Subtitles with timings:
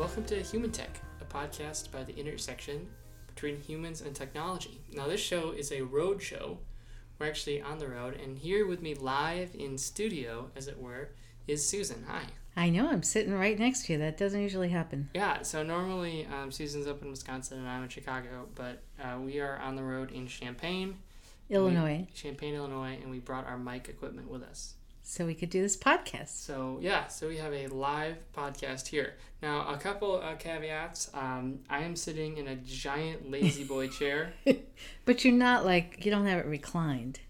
[0.00, 2.88] Welcome to Human Tech, a podcast by the intersection
[3.26, 4.80] between humans and technology.
[4.94, 6.56] Now, this show is a road show.
[7.18, 11.10] We're actually on the road, and here with me live in studio, as it were,
[11.46, 12.06] is Susan.
[12.08, 12.22] Hi.
[12.56, 13.98] I know, I'm sitting right next to you.
[13.98, 15.10] That doesn't usually happen.
[15.12, 19.38] Yeah, so normally um, Susan's up in Wisconsin and I'm in Chicago, but uh, we
[19.38, 20.96] are on the road in Champaign,
[21.50, 24.76] Illinois, we, Champaign, Illinois, and we brought our mic equipment with us.
[25.02, 26.28] So we could do this podcast.
[26.28, 29.14] So yeah, so we have a live podcast here.
[29.42, 31.10] Now, a couple uh, caveats.
[31.14, 34.34] Um, I am sitting in a giant lazy boy chair.
[35.06, 37.20] But you're not like, you don't have it reclined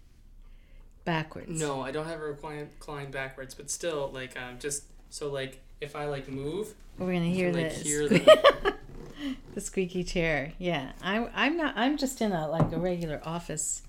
[1.05, 1.59] backwards.
[1.59, 5.61] No, I don't have a recline, recline backwards, but still, like, um, just so like
[5.79, 7.83] if I like move, We're going to hear can, like this.
[7.83, 8.75] hear the
[9.55, 10.53] the squeaky chair.
[10.57, 10.91] Yeah.
[11.01, 13.83] I'm I'm not, I'm just in a, like a regular office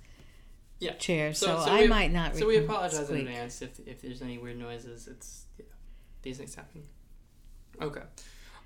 [0.82, 0.94] Yeah.
[0.94, 3.20] chair, so, So- so I we- might not So we apologize squeak.
[3.22, 5.06] in advance if, if there's any weird noises.
[5.06, 5.70] It's you know,
[6.22, 6.82] these things happen.
[7.80, 8.02] Okay.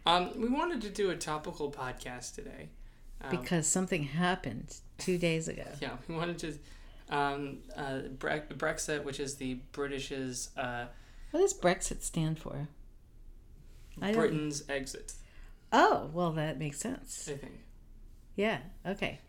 [0.06, 2.68] Um, we wanted to do a topical podcast today.
[3.20, 5.66] Um, Because something happened two days ago.
[5.80, 6.58] yeah, we wanted to
[7.14, 10.86] um, uh, Bre- Brexit, which is the British's uh,
[11.32, 12.68] What does Brexit stand for?
[13.98, 15.14] Britain's exit.
[15.72, 17.28] Oh, well, that makes sense.
[17.32, 17.60] I think.
[18.36, 18.58] Yeah.
[18.86, 19.20] Okay.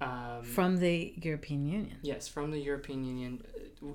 [0.00, 1.96] Um, From the European Union.
[2.02, 3.42] Yes, from the European Union.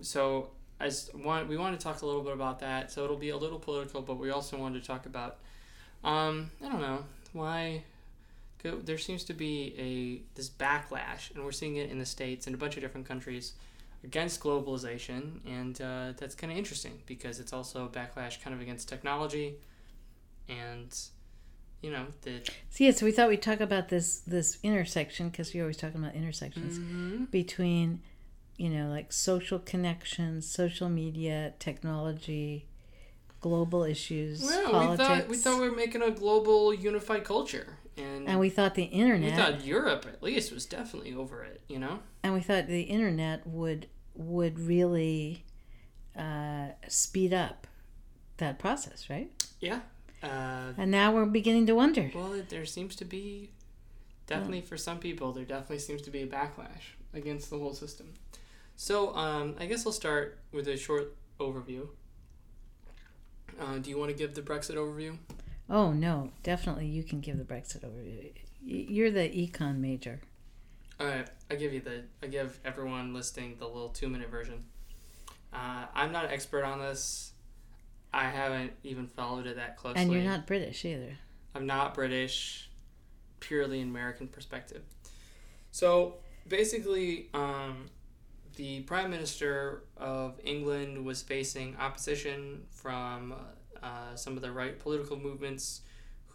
[0.02, 2.92] So, as one, we want to talk a little bit about that.
[2.92, 5.38] So it'll be a little political, but we also wanted to talk about,
[6.04, 7.84] um, I don't know why.
[8.64, 12.56] There seems to be a this backlash, and we're seeing it in the states and
[12.56, 13.54] a bunch of different countries
[14.06, 18.62] against globalization, and uh, that's kind of interesting because it's also a backlash kind of
[18.62, 19.56] against technology,
[20.48, 20.98] and
[21.84, 25.54] you know the So, yeah, so we thought we'd talk about this this intersection because
[25.54, 27.30] you're always talking about intersections Mhm.
[27.30, 28.02] between,
[28.58, 32.66] you know, like social connections, social media, technology,
[33.42, 35.00] global issues, Well, politics.
[35.00, 38.74] we thought we thought we were making a global unified culture, and and we thought
[38.76, 42.00] the internet We thought Europe at least was definitely over it, you know?
[42.24, 45.44] and we thought the internet would would really
[46.16, 47.68] uh, speed up
[48.38, 49.30] that process, right?
[49.60, 49.82] Yeah.
[50.24, 52.10] Uh, And now we're beginning to wonder.
[52.16, 53.50] well, it- there seems to be
[54.26, 58.14] definitely for some people there definitely seems to be a backlash against the whole system.
[58.78, 61.90] So um, I guess I'll start with a short overview.
[63.60, 65.18] Uh, do you want to give the Brexit overview?
[65.70, 68.32] Oh no, definitely you can give the Brexit overview.
[68.66, 70.22] You're the econ major.
[71.00, 74.64] All right, I give you the I give everyone listening the little two minute version.
[75.52, 77.33] Uh, I'm not an expert on this.
[78.14, 80.02] I haven't even followed it that closely.
[80.02, 81.18] And you're not British either.
[81.56, 82.70] I'm not British,
[83.40, 84.84] purely an American perspective.
[85.72, 86.16] So
[86.48, 87.86] basically, um,
[88.56, 93.34] the Prime Minister of England was facing opposition from
[93.82, 95.82] uh, some of the right political movements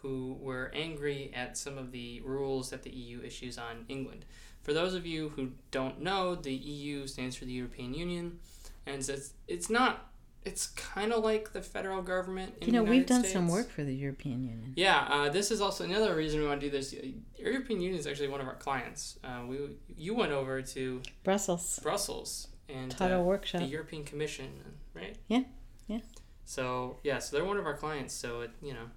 [0.01, 4.25] who were angry at some of the rules that the EU issues on England.
[4.61, 8.39] For those of you who don't know, the EU stands for the European Union,
[8.85, 10.08] and it's, it's not.
[10.49, 12.55] It's kind of like the federal government.
[12.61, 13.33] In you know, we've done States.
[13.33, 14.73] some work for the European Union.
[14.75, 16.89] Yeah, uh, this is also another reason we want to do this.
[16.89, 19.19] The European Union is actually one of our clients.
[19.23, 19.57] Uh, we
[19.95, 21.79] you went over to Brussels.
[21.83, 23.61] Brussels and Taught a uh, workshop.
[23.61, 24.49] the European Commission,
[24.95, 25.15] right?
[25.27, 25.43] Yeah,
[25.87, 25.99] yeah.
[26.45, 28.13] So yeah, so they're one of our clients.
[28.15, 28.87] So it you know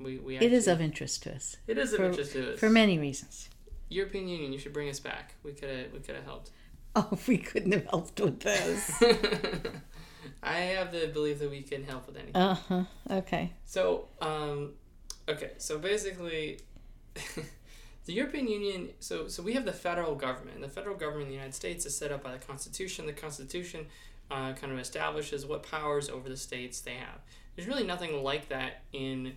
[0.00, 2.58] we we It is of interest to us it is of for- interest to us.
[2.58, 3.50] for many reasons.
[3.90, 5.34] European Union, you should bring us back.
[5.42, 6.50] We could have we could have helped.
[6.94, 9.02] Oh, we couldn't have helped with this.
[10.42, 12.36] I have the belief that we can help with anything.
[12.36, 12.82] uh huh.
[13.10, 13.52] Okay.
[13.64, 14.72] So, um,
[15.28, 16.60] okay, so basically,
[17.14, 18.90] the European Union.
[19.00, 20.60] So, so we have the federal government.
[20.60, 23.06] The federal government in the United States is set up by the Constitution.
[23.06, 23.86] The Constitution
[24.30, 27.20] uh, kind of establishes what powers over the states they have.
[27.54, 29.36] There's really nothing like that in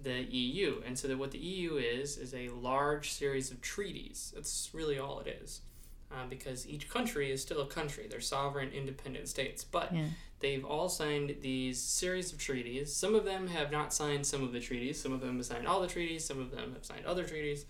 [0.00, 0.80] the EU.
[0.86, 4.32] And so that what the EU is is a large series of treaties.
[4.34, 5.62] That's really all it is.
[6.10, 8.06] Uh, because each country is still a country.
[8.08, 9.62] They're sovereign, independent states.
[9.62, 10.06] But Yeah.
[10.40, 12.94] they've all signed these series of treaties.
[12.94, 14.98] Some of them have not signed some of the treaties.
[14.98, 16.24] Some of them have signed all the treaties.
[16.24, 17.66] Some of them have signed other treaties.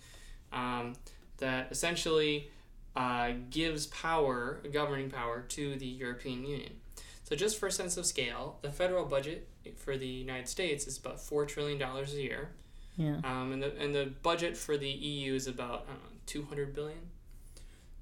[0.53, 0.95] Um,
[1.39, 2.49] that essentially
[2.95, 6.73] uh, gives power, governing power, to the European Union.
[7.25, 10.97] So, just for a sense of scale, the federal budget for the United States is
[10.97, 12.49] about four trillion dollars a year,
[12.97, 13.19] Yeah.
[13.23, 16.43] um, and the and the budget for the EU is about I don't know, two
[16.45, 17.11] hundred billion.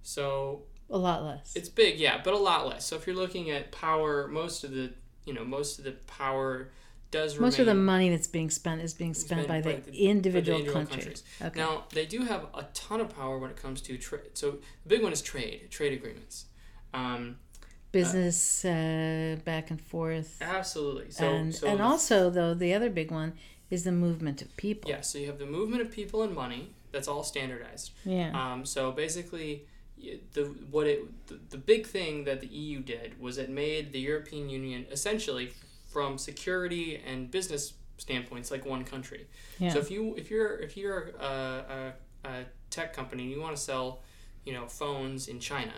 [0.08, 1.54] So A lot less.
[1.54, 2.86] it's big, yeah, but a lot less.
[2.86, 4.94] So if you're looking at power, most of the
[5.26, 6.70] you know most of the power
[7.12, 7.48] does remain.
[7.48, 10.08] Most of the money that's being spent is being spent spent by the, by the-
[10.08, 11.24] individual, individual countries.
[11.42, 11.60] Okay.
[11.60, 14.32] Now they do have a ton of power when it comes to trade.
[14.36, 14.52] So
[14.84, 16.46] the big one is trade, trade agreements.
[16.94, 17.38] Um,
[17.92, 20.38] Business uh, back and forth.
[20.42, 21.10] absolutely.
[21.12, 23.34] So and so and also though the other big one
[23.70, 24.90] is the movement of people.
[24.90, 26.72] Yeah, so you have the movement of people and money.
[26.94, 27.92] That's all standardized.
[28.06, 28.32] Yeah.
[28.42, 29.66] Um, so basically,
[30.34, 34.00] the what it the, the big thing that the EU did was it made the
[34.00, 35.52] European Union essentially
[35.88, 39.28] from security and business standpoints like one country.
[39.60, 39.70] Yeah.
[39.70, 43.56] So if you if you're if you're a, a, a tech company and you want
[43.56, 44.02] to sell,
[44.46, 45.74] you know, phones in China.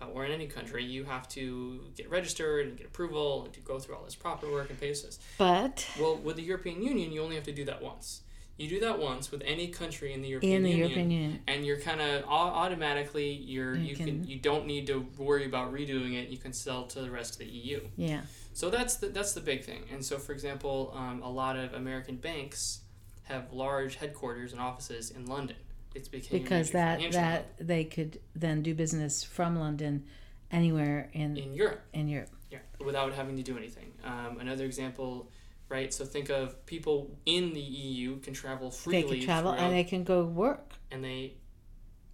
[0.00, 3.58] Uh, or in any country, you have to get registered and get approval and to
[3.58, 5.18] go through all this proper work and basis.
[5.38, 8.20] but Well, with the European Union, you only have to do that once.
[8.58, 11.40] You do that once with any country in the European in the Union, European Union,
[11.46, 15.46] and you're kind of automatically you're You you can, can- you don't need to worry
[15.46, 16.28] about redoing it.
[16.28, 17.80] You can sell to the rest of the EU.
[17.96, 18.22] yeah.
[18.52, 19.84] So that's the that's the big thing.
[19.92, 22.80] And so, for example, um, a lot of American banks
[23.24, 25.56] have large headquarters and offices in London.
[25.94, 30.04] It's became because that financial hub that they could then do business from London
[30.50, 31.82] anywhere in in Europe.
[31.92, 32.30] in Europe.
[32.50, 33.92] Yeah, without having to do anything.
[34.02, 35.30] Um, another example,
[35.68, 35.92] right?
[35.92, 39.02] So think of people in the EU can travel freely.
[39.02, 40.74] They can travel and they can go work.
[40.90, 41.34] and they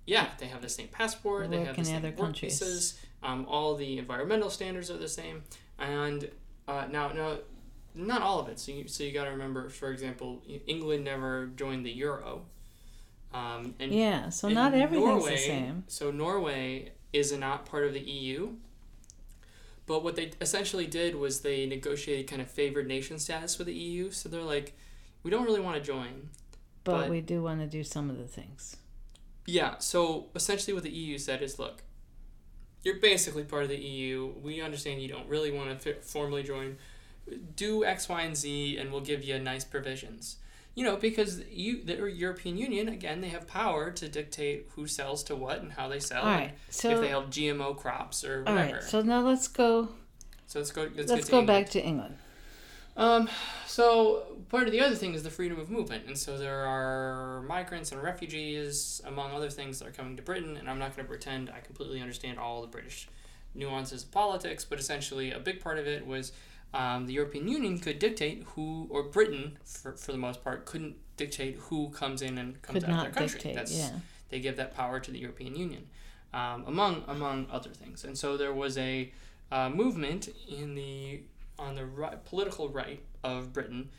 [0.06, 2.58] yeah they have the same passport they Work have the in same other work countries.
[2.58, 5.42] visas um, all the environmental standards are the same
[5.78, 6.28] and
[6.68, 7.38] uh, now now
[7.94, 11.46] not all of it so you, so you got to remember for example england never
[11.56, 12.42] joined the euro
[13.32, 15.84] um, and Yeah, so not everything's Norway, the same.
[15.88, 18.52] So Norway is not part of the EU.
[19.86, 23.74] But what they essentially did was they negotiated kind of favored nation status with the
[23.74, 24.10] EU.
[24.10, 24.74] So they're like,
[25.22, 26.30] we don't really want to join.
[26.84, 28.76] But, but- we do want to do some of the things.
[29.46, 29.78] Yeah.
[29.78, 31.82] So essentially, what the EU said is, look,
[32.82, 34.32] you're basically part of the EU.
[34.42, 36.76] We understand you don't really want to formally join.
[37.56, 40.36] Do X, Y, and Z, and we'll give you nice provisions.
[40.74, 45.22] You know, because you, the European Union, again, they have power to dictate who sells
[45.24, 46.22] to what and how they sell.
[46.22, 48.74] All and if they have GMO crops or whatever.
[48.74, 48.82] right.
[48.82, 49.90] So now let's go.
[50.46, 50.88] so let's go.
[50.94, 51.46] Let's, Let's, go England.
[51.46, 52.16] back to England.
[52.96, 53.28] Um,
[53.66, 57.42] so part of the other thing is the freedom of movement, and so there are
[57.42, 60.56] migrants and refugees, among other things, that are coming to Britain.
[60.56, 63.08] And I'm not going to pretend I completely understand all the British
[63.54, 66.32] nuances of politics, but essentially a big part of it was
[66.74, 70.96] um, the European Union could dictate who, or Britain, for, for the most part, couldn't
[71.16, 73.38] dictate who comes in and comes Could out of their country.
[73.38, 73.54] dictate.
[73.54, 73.92] That's, Yeah.
[74.30, 75.86] they give that power to the European Union,
[76.32, 78.04] um, among among other things.
[78.04, 79.12] And so there was a
[79.52, 81.22] uh, movement in the
[81.58, 83.90] on the right, political right of Britain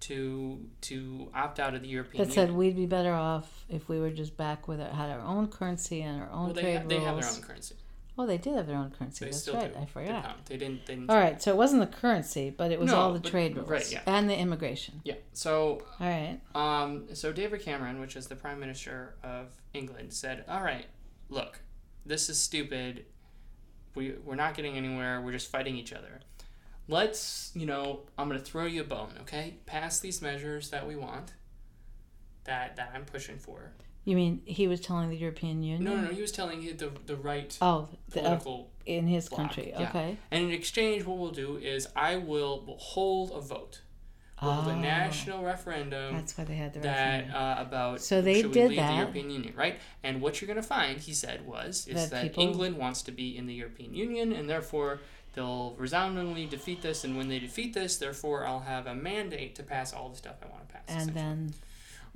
[0.00, 2.28] to to opt out of the European Union.
[2.28, 5.20] That said, we'd be better off if we were just back with our, had our
[5.20, 7.06] own currency and our own well, they, trade ha- they rules.
[7.06, 7.74] have their own currency.
[8.18, 9.26] Oh, they did have their own currency.
[9.26, 9.72] They That's still right.
[9.74, 9.78] do.
[9.80, 10.24] I forgot.
[10.24, 10.40] pound.
[10.46, 10.86] They didn't.
[10.86, 11.40] They didn't All right.
[11.42, 13.92] So it wasn't the currency, but it was No, all the but- trade rules right,
[13.92, 14.00] yeah.
[14.06, 15.02] and the immigration.
[15.04, 15.16] Yeah.
[15.34, 16.40] So All right.
[16.54, 20.86] Um, so David Cameron, which is the Prime Minister of England, said, "All right,
[21.28, 21.60] look,
[22.06, 23.04] this is stupid.
[23.94, 25.20] We we're not getting anywhere.
[25.20, 26.20] We're just fighting each other.
[26.88, 29.56] Let's, you know, I'm gonna throw you a bone, okay?
[29.66, 31.32] Pass these measures that we want.
[32.44, 33.72] That that I'm pushing for.
[34.06, 35.84] You mean he was telling the European Union?
[35.84, 36.14] No, no, no.
[36.14, 39.72] He was telling the the right Oh, the, uh, political." in his bloc, country.
[39.76, 39.88] yeah.
[39.90, 40.16] Okay.
[40.30, 43.82] And in exchange, what we'll do is I will hold a vote.
[44.40, 47.42] We'll hold a Oh, national referendum That's why they had the that referendum.
[47.42, 48.90] uh, about So they should did we leave that.
[48.92, 49.80] the European Union, right?
[50.04, 53.02] And what you're going to find, he said, was is That that, people- England wants
[53.02, 55.00] to be in the European Union, and therefore
[55.34, 57.02] they'll resoundingly defeat this.
[57.02, 60.36] And when they defeat this, therefore I'll have a mandate to pass all the stuff
[60.42, 60.84] I want to pass.
[60.88, 61.54] and then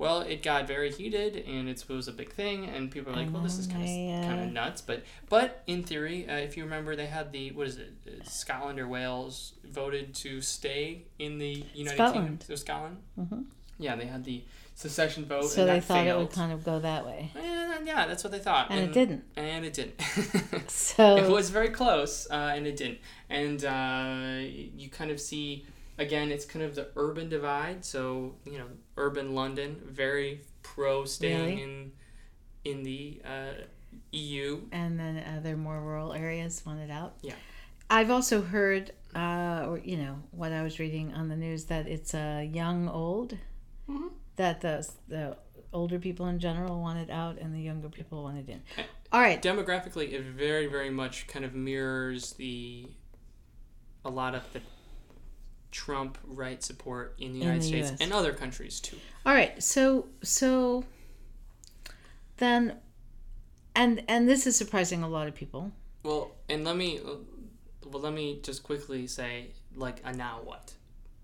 [0.01, 3.31] well, it got very heated, and it was a big thing, and people are like,
[3.31, 3.89] "Well, this is kind of
[4.25, 7.51] uh, kind of nuts." But but in theory, uh, if you remember, they had the
[7.51, 7.93] what is it?
[8.07, 12.27] Uh, Scotland or Wales voted to stay in the United Scotland.
[12.39, 12.47] Kingdom.
[12.47, 12.97] So Scotland.
[13.19, 13.43] Mhm.
[13.77, 14.43] Yeah, they had the
[14.73, 15.45] secession vote.
[15.51, 18.31] so and they thought it would kind of go that way, And, yeah, that's what
[18.31, 18.71] they thought.
[18.71, 19.23] and, it didn't.
[19.35, 20.01] And it didn't.
[20.69, 22.99] So it was very close, uh, and it didn't.
[23.29, 24.39] And uh,
[24.75, 25.65] you kind of see,
[25.97, 27.83] again, it's kind of the urban divide.
[27.85, 28.67] So, you know,
[28.97, 31.61] urban London, very pro staying Really?
[31.63, 31.91] in
[32.63, 33.53] in the uh,
[34.11, 34.61] EU.
[34.71, 37.15] and then other more rural areas wanted out.
[37.21, 37.33] Yeah.
[37.89, 41.87] I've also heard, uh, or you know, what I was reading on the news that
[41.87, 43.37] it's a young old,
[43.89, 44.11] Mhm.
[44.37, 45.37] that the the
[45.73, 48.61] older people in general wanted out and the younger people wanted in.
[48.77, 48.83] Eh.
[49.11, 52.87] All right, Demographically, it very, very much kind of mirrors the
[54.05, 54.61] a lot of the
[55.71, 58.01] Trump right support in the In United the States US.
[58.01, 58.97] and other countries too.
[59.25, 59.61] all right.
[59.63, 60.83] So so
[62.37, 62.77] then,
[63.75, 65.71] and and this is surprising a lot of people.
[66.03, 66.99] Well, and let me
[67.85, 70.73] well let me just quickly say like a now what,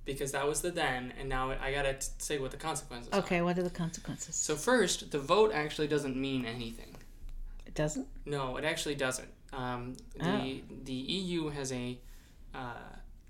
[0.06, 3.12] because that was the then, and now I gotta t- say what the consequences.
[3.14, 3.20] are.
[3.20, 4.36] Okay, what are the consequences?
[4.36, 6.96] So first, the vote actually doesn't mean anything.
[7.66, 8.08] it doesn't.
[8.26, 9.30] No, it actually doesn't.
[9.54, 11.98] Um, the the EU has a
[12.54, 12.74] uh,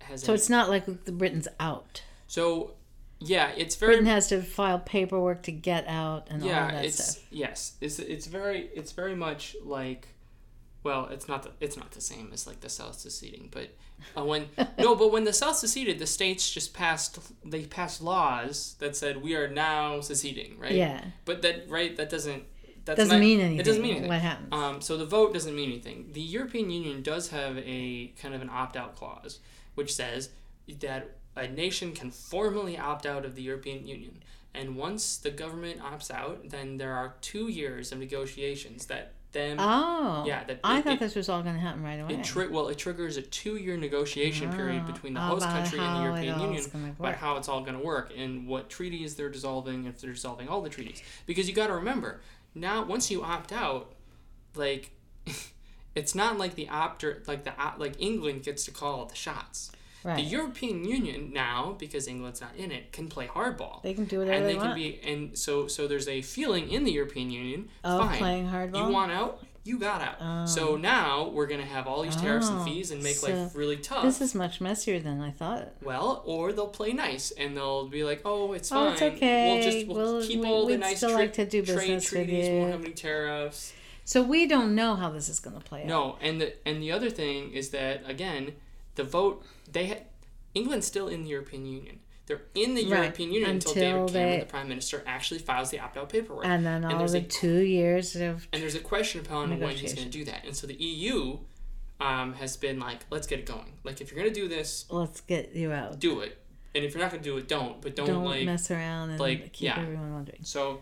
[0.07, 2.01] has So a, it's not like the Britain's out.
[2.27, 2.73] so
[3.19, 6.71] yeah, it's very Britain has to file paperwork to get out and all yeah of
[6.73, 7.23] that it's stuff.
[7.31, 10.09] yes it's it's very it's very much like
[10.83, 13.69] well it's not the, it's not the same as like the south seceding but
[14.15, 14.45] uh, when
[14.77, 19.21] no but when the south seceded the states just passed they passed laws that said
[19.23, 21.03] we are now seceding right Yeah.
[21.25, 22.43] but that right that doesn't
[22.85, 23.59] that's Doesn't not- mean anything.
[23.59, 24.49] it doesn't mean anything What happens?
[24.53, 26.09] um, so the vote doesn't mean anything.
[26.13, 29.39] The European Union does have a kind of an opt-out clause,
[29.77, 30.29] which says
[30.79, 35.79] that a nation can formally opt out of the European Union, and once the government
[35.79, 40.23] opts out, then there are two years of negotiations that then oh.
[40.25, 42.13] yeah that I it, thought it, this was all going to happen right away.
[42.13, 45.97] it tri- well it triggers a two-year negotiation period Oh, between the host country and
[45.97, 49.85] the European Union about how it's all going to work and what treaties they're dissolving
[49.85, 52.21] if they're dissolving all the treaties because you got to remember
[52.55, 53.91] now once you opt out
[54.55, 54.91] like
[55.97, 59.71] it's not like the opter like the like England gets to call the shots
[60.03, 60.15] right.
[60.17, 64.19] the European Union now because England's not in it can play hardball they can do
[64.19, 64.75] whatever and they, they can want.
[64.75, 68.87] be and so so there's a feeling in the European Union of fine playing hardball.
[68.87, 70.45] you want out you got out Oh.
[70.45, 73.53] so now we're gonna have all these tariffs Oh, and fees and make so life
[73.53, 75.73] really tough this is much messier than I thought.
[75.83, 78.87] well, or they'll play nice and they'll be like, "Oh, it's fine.
[78.87, 79.43] Oh, it's okay.
[79.53, 81.75] We'll just we'll, We'll- keep we- all the nice still tra- like to do trade
[81.75, 82.47] business with treaties.
[82.49, 83.73] Won't have any tariffs."
[84.07, 85.87] So we don't know how this is going to play out.
[85.87, 88.53] No, and the and the other thing is that again,
[88.95, 90.05] the vote they ha-
[90.55, 91.99] England's still in the European Union.
[92.25, 95.39] They're in the Right, European Union until, until David Cameron, they- the Prime Minister, actually
[95.41, 96.45] files the opt-out paperwork.
[96.45, 99.49] And then all and there's the a- two years of And there's a question upon
[99.59, 100.45] when he's going to do that.
[100.45, 101.39] And so the EU
[101.99, 103.73] um, has been like, "Let's get it going.
[103.83, 105.99] Like, if you're going to do this, let's get you out.
[105.99, 106.37] do it.
[106.75, 107.81] And if you're not going to do it, don't.
[107.81, 109.79] But don't, Don't like mess around and like, keep yeah.
[109.81, 110.43] everyone wondering.
[110.43, 110.81] So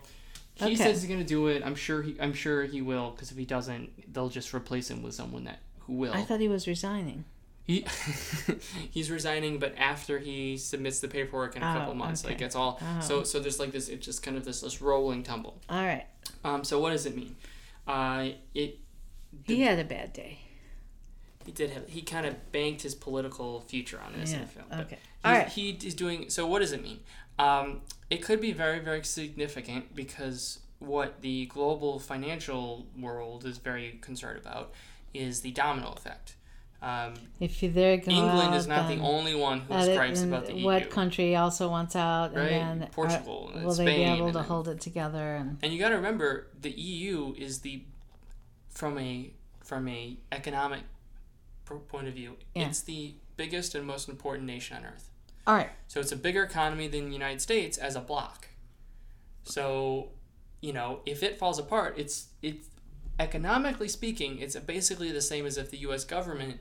[0.56, 0.74] he Okay.
[0.76, 1.62] says he's gonna do it.
[1.64, 2.16] I'm sure he.
[2.20, 3.10] I'm sure he will.
[3.10, 6.12] Because if he doesn't, they'll just replace him with someone that who will.
[6.14, 7.24] I thought he was resigning.
[7.64, 7.84] he
[8.90, 12.56] he's resigning, but after he submits the paperwork in a Oh, couple months, like it's
[12.56, 12.78] all.
[12.80, 13.00] Oh.
[13.00, 13.88] So so there's like this.
[13.88, 15.60] It's just kind of this this rolling tumble.
[15.68, 16.06] All right.
[16.44, 16.64] Um.
[16.64, 17.36] So what does it mean?
[17.86, 18.28] Uh.
[18.54, 18.78] It.
[19.44, 20.38] He had a bad day.
[21.44, 21.86] He did have.
[21.88, 24.44] He kind of banked his political future on this in Yeah.
[24.44, 24.66] the film.
[24.80, 24.98] Okay.
[25.24, 25.48] All right.
[25.48, 26.46] he is doing so.
[26.46, 27.00] What does it mean?
[27.38, 33.98] Um, it could be very, very significant because what the global financial world is very
[34.00, 34.72] concerned about
[35.14, 36.36] is the domino effect.
[36.82, 40.54] Um, If go England out, is not the only one who uh, gripes about the
[40.58, 40.64] EU.
[40.64, 42.52] what country also wants out, Right?
[42.52, 45.36] and then Portugal, are- and will they be able to then- hold it together?
[45.36, 47.82] And And you got to remember, the EU is the
[48.68, 49.32] from a
[49.64, 50.82] from a economic
[51.88, 52.68] point of view, Yeah.
[52.68, 55.10] it's the biggest and most important nation on earth.
[55.46, 58.48] All right, So it's a bigger economy than the United States as a bloc.
[59.44, 60.10] So,
[60.60, 62.68] you know, if it falls apart, it's it's
[63.18, 66.04] economically speaking, it's basically the same as if the U.S.
[66.04, 66.60] government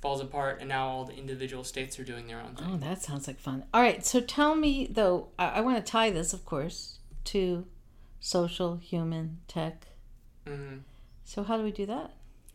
[0.00, 2.68] falls apart and now all the individual states are doing their own thing.
[2.72, 3.64] oh, that sounds like fun.
[3.74, 5.28] All right, so tell me though.
[5.38, 7.66] I, I want to tie this, of course, to
[8.20, 9.88] social, human, tech.
[10.46, 10.78] hmm
[11.24, 12.12] So how do we do that?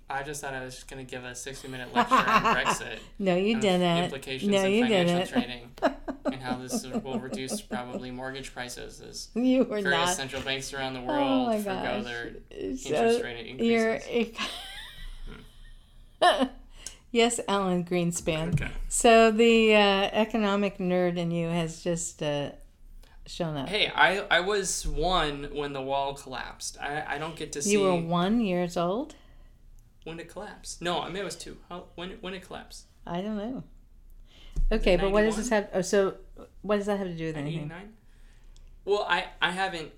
[0.09, 2.23] I just thought I was just going to give a 60 minute lecture on
[2.55, 2.99] Brexit.
[3.19, 3.79] No, you didn't.
[3.81, 5.29] The implications no, of you financial didn't.
[5.29, 5.71] trading
[6.25, 10.09] and how this will reduce probably mortgage prices as you were various not.
[10.15, 12.03] central banks around the Oh world my forgo gosh.
[12.03, 12.31] their
[12.77, 13.93] So interest rate you're.
[13.95, 14.37] increases.
[17.11, 18.53] yes, Alan Greenspan.
[18.53, 18.71] Okay.
[18.89, 22.51] So the uh, economic nerd in you has just uh,
[23.25, 23.69] shown up.
[23.69, 26.77] Hey, I, I was one when the wall collapsed.
[26.81, 29.15] I, I don't get to see you were one years old.
[30.03, 30.81] When it collapsed.
[30.81, 31.57] No, I mean it was two.
[31.69, 32.85] How when it, when it collapsed?
[33.05, 33.63] I don't know.
[34.71, 35.69] Okay, but what does this have?
[35.73, 36.15] Oh, so
[36.61, 37.67] what does that have to do with anything?
[37.67, 37.93] nine.
[38.85, 39.91] Well, I I haven't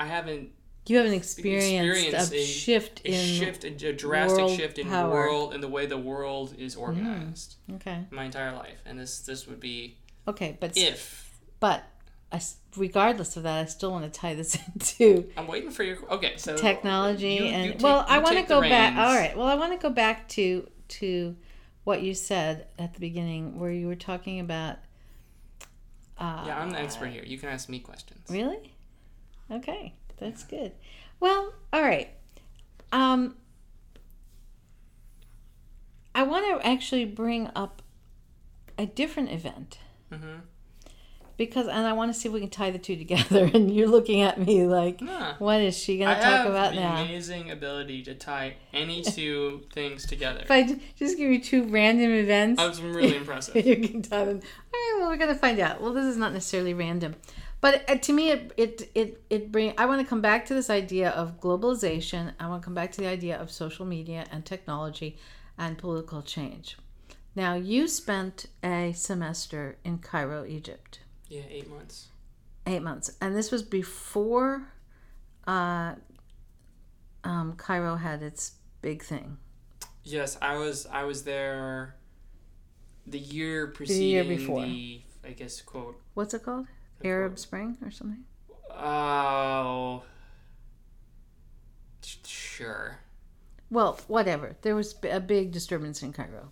[0.00, 0.50] I haven't
[0.86, 1.68] You haven't experienced
[2.06, 3.14] Experience a, a- shift a in.
[3.40, 5.10] shift a drastic shift in power.
[5.12, 8.04] world in the way the world is mm, organized Okay.
[8.10, 11.82] my entire life, and this this would be Okay, but if but
[12.30, 12.40] I
[12.76, 16.34] regardless of that, I still want to tie this into I'm waiting for your okay.
[16.36, 18.96] So technology you- you and take- well, I want to go back.
[18.96, 19.36] All right.
[19.36, 21.36] Well, I want to go back to to
[21.84, 24.76] what you said at the beginning, where you were talking about.
[26.18, 27.22] Uh, Yeah, I'm the expert here.
[27.24, 28.20] You can ask me questions.
[28.28, 28.74] Really?
[29.50, 30.72] Okay, that's good.
[31.20, 32.10] Well, all right.
[32.92, 33.36] Um,
[36.14, 37.82] I want to actually bring up
[38.76, 39.78] a different event
[40.12, 40.38] Mm-hmm.
[41.38, 43.50] Because, and I want to see if we can tie the two together.
[43.54, 45.34] And you're looking at me like, Nah.
[45.38, 47.02] what is she going to talk about now?
[47.02, 50.40] amazing ability to tie any two things together.
[50.42, 50.64] If I
[50.98, 53.64] just give you two random events, That's really impressive.
[53.64, 54.40] you can tie them.
[54.42, 55.80] All right, well, we're gonna find out.
[55.80, 57.14] Well, this is not necessarily random,
[57.60, 59.72] but uh, to me, it it it, it bring.
[59.78, 62.34] I want to come back to this idea of globalization.
[62.38, 65.16] I want to come back to the idea of social media and technology
[65.56, 66.76] and political change.
[67.34, 71.00] Now, you spent a semester in Cairo, Egypt.
[71.28, 72.08] Yeah, eight months.
[72.66, 74.72] Eight months, and this was before
[75.46, 75.94] uh,
[77.24, 79.38] um, Cairo had its big thing.
[80.04, 80.86] Yes, I was.
[80.86, 81.96] I was there.
[83.06, 84.64] The year preceding the, before.
[85.24, 86.00] I guess, quote.
[86.14, 86.66] What's it called?
[87.04, 87.38] Arab quote.
[87.38, 88.24] Spring or something?
[88.70, 90.02] Oh.
[92.24, 92.98] Sure.
[93.70, 94.56] Well, whatever.
[94.62, 96.50] There was a big disturbance in Cairo.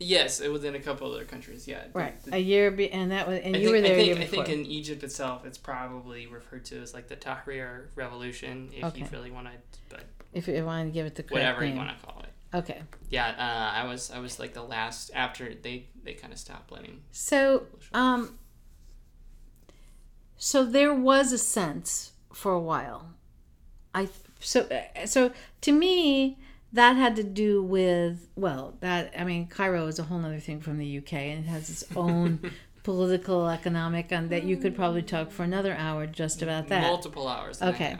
[0.00, 1.68] Yes, it was in a couple other countries.
[1.68, 1.84] Yeah.
[1.92, 2.20] Right.
[2.24, 4.18] the- A year be- and that was and I you think, were there I think,
[4.18, 8.98] I think in Egypt itself, it's probably referred to as like the Tahrir Revolution, if
[8.98, 9.52] you really want to,
[9.88, 11.74] but if you wanted to give it the whatever name.
[11.74, 12.30] you want to call it.
[12.56, 12.82] Okay.
[13.10, 16.70] Yeah, uh, I was I was like the last after they they kind of stopped
[16.72, 17.02] letting.
[17.12, 18.38] So, um,
[20.36, 23.14] so there was a sense for a while.
[23.94, 24.08] I
[24.40, 24.68] so
[25.06, 25.32] so
[25.62, 26.38] to me
[26.74, 30.60] that had to do with well that I mean Cairo is a whole other thing
[30.60, 32.50] from the UK and it has its own
[32.82, 36.82] political economic and that you could probably talk for another hour just about that.
[36.82, 37.62] Multiple hours.
[37.62, 37.96] Okay.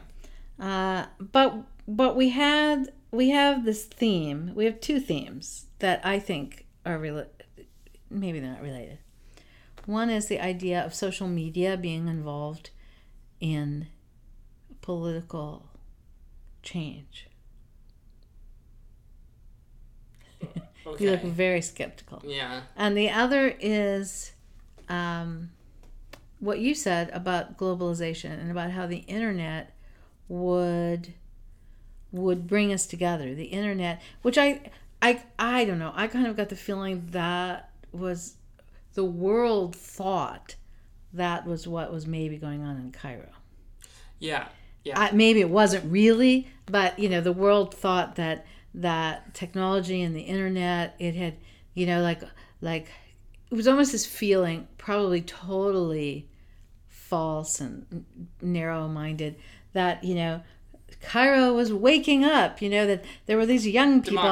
[0.61, 1.57] Uh, but
[1.89, 4.53] but we had we have this theme.
[4.55, 7.29] We have two themes that I think are rela-
[8.11, 8.99] maybe they're not related.
[9.87, 12.71] One is the idea of social media being involved
[13.41, 13.87] in
[14.81, 15.67] political
[16.63, 17.29] change.
[20.99, 22.23] You look very skeptical.
[22.25, 22.63] Yeah.
[22.77, 24.33] And the other is
[24.89, 25.51] um,
[26.41, 29.75] what you said about globalization and about how the internet
[30.29, 31.15] would
[32.13, 33.35] would bring us together.
[33.35, 34.71] The internet, which I
[35.03, 35.93] I I don't know.
[35.95, 38.37] I kind of got the feeling that was
[38.95, 40.55] the world thought
[41.13, 43.31] that was what was maybe going on in Cairo.
[44.19, 44.49] Yeah.
[44.85, 45.01] Yeah.
[45.01, 50.15] I, maybe it wasn't really, but you know, the world thought that that technology and
[50.15, 51.37] the internet, it had,
[51.75, 52.23] you know, like
[52.61, 52.89] like
[53.51, 56.29] it was almost this feeling, probably totally
[56.89, 58.05] false and
[58.43, 59.37] narrow-minded,
[59.73, 60.43] that you know.
[61.03, 64.23] Cairo was waking up, you know that there were these young people,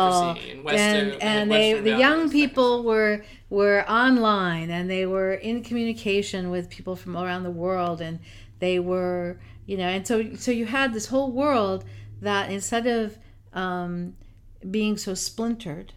[0.69, 6.49] and and and they the young people were were online and they were in communication
[6.49, 8.21] with people from around the world and
[8.59, 11.85] they were you know and so so you had this whole world
[12.23, 13.19] that instead of
[13.53, 14.14] um,
[14.70, 15.92] being so splintered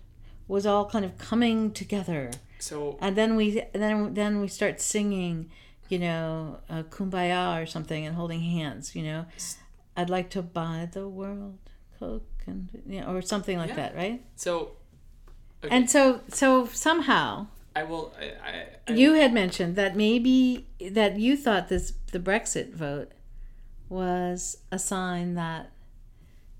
[0.48, 5.50] was all kind of coming together so and then we then then we start singing
[5.90, 9.26] you know uh, kumbaya or something and holding hands you know
[9.98, 11.58] i'd like to buy the world
[12.00, 13.76] coke and you know or something like Yeah.
[13.76, 14.72] that right so
[15.64, 17.48] okay, and so so somehow
[17.78, 18.14] I will.
[18.18, 23.12] I, I, I you had mentioned that maybe that you thought this the Brexit vote
[23.90, 25.72] was a sign that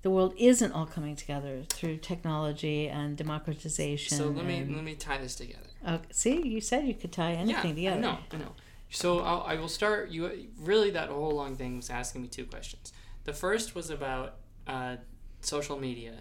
[0.06, 4.16] the world isn't all coming together through technology and democratization.
[4.16, 5.66] So let me and- let me tie this together.
[5.84, 8.02] Oh, see, you said you could tie anything yeah, together.
[8.02, 8.52] No, I know.
[8.92, 10.12] So I'll, I will start.
[10.12, 12.94] You really that whole long thing was asking me two questions.
[13.24, 14.36] The first was about
[14.68, 14.98] uh,
[15.42, 16.14] social media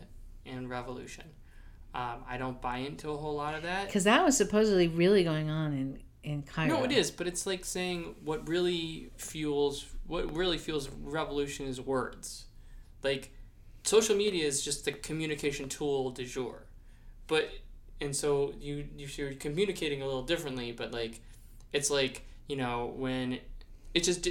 [0.46, 1.24] and revolution.
[1.94, 3.88] Um, I don't buy into a whole lot of that.
[3.88, 6.68] Because that was supposedly really going on in in Cairo.
[6.78, 11.82] No, it is, but it's like saying what really fuels what really fuels revolution is
[11.82, 12.46] words.
[13.02, 13.30] Like
[13.84, 16.64] social media is just the communication tool du jour.
[17.26, 17.50] But
[18.00, 21.20] and so you you're communicating a little differently, but like
[21.72, 23.38] it's like, you know, when
[23.94, 24.26] it just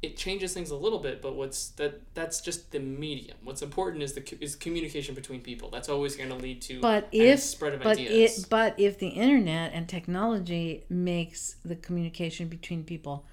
[0.00, 3.36] it changes things a little bit, but what's that that's just the medium.
[3.42, 5.70] What's important is the is communication between people.
[5.70, 8.44] That's always going to lead to But if spread of but ideas.
[8.44, 13.26] it but if the internet and technology makes the communication between people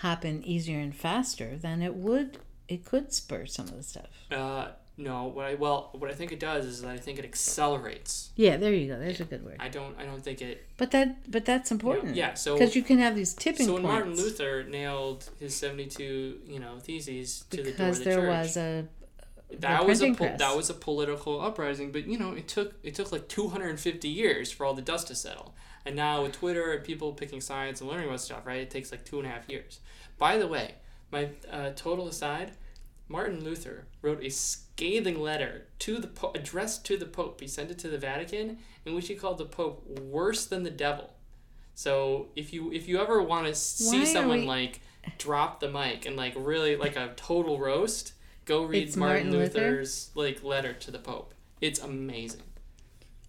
[0.00, 2.38] happen easier and faster, then it would
[2.68, 4.06] it could spur some of the stuff.
[4.30, 5.24] Uh, no.
[5.24, 8.30] What I well, what I think it does is that I think it accelerates.
[8.36, 8.98] Yeah, there you go.
[8.98, 9.56] There's a good word.
[9.60, 9.98] I don't.
[9.98, 10.66] I don't think it.
[10.76, 12.16] But that but that's important.
[12.16, 13.92] yeah, so- because you can have these tipping So when points.
[13.94, 18.14] Martin Luther nailed his seventy-two, you know, theses to the door of because the there
[18.20, 18.86] church, was a
[19.60, 20.38] that was a press.
[20.40, 21.92] that was a political uprising.
[21.92, 24.74] But you know, it took it took like two hundred and fifty years for all
[24.74, 25.54] the dust to settle.
[25.84, 28.60] And now with Twitter and people picking sides and learning about stuff, right?
[28.60, 29.78] It takes like two and a half years.
[30.18, 30.74] By the way,
[31.16, 32.52] my uh, total aside,
[33.08, 37.40] Martin Luther wrote a scathing letter to the po- addressed to the Pope.
[37.40, 40.70] He sent it to the Vatican, in which he called the Pope worse than the
[40.70, 41.14] devil.
[41.74, 44.80] So if you if you ever want to see Why someone we- like
[45.18, 48.12] drop the mic and like really like a total roast,
[48.44, 49.60] go read It's Martin, Martin Luther?
[49.70, 51.32] Luther's like letter to the Pope.
[51.60, 52.42] It's amazing.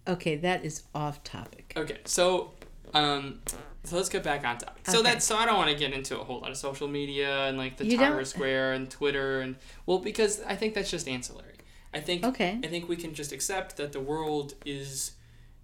[0.06, 0.36] okay.
[0.36, 1.72] That is off topic.
[1.76, 2.52] Okay, so
[2.94, 3.40] um,
[3.84, 4.82] so let's get back on topic.
[4.88, 5.10] So Okay.
[5.10, 7.56] that's so I don't want to get into a whole lot of social media and
[7.56, 8.26] like the You Tahrir don't?
[8.26, 11.54] Square and Twitter and well because I think that's just ancillary.
[11.94, 12.58] I think Okay.
[12.62, 15.12] I think we can just accept that the world is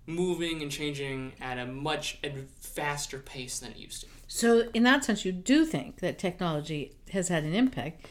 [0.06, 2.18] moving and changing at a much
[2.60, 4.06] faster pace than it used to.
[4.26, 8.06] So, in that sense, you do think that technology has had an impact.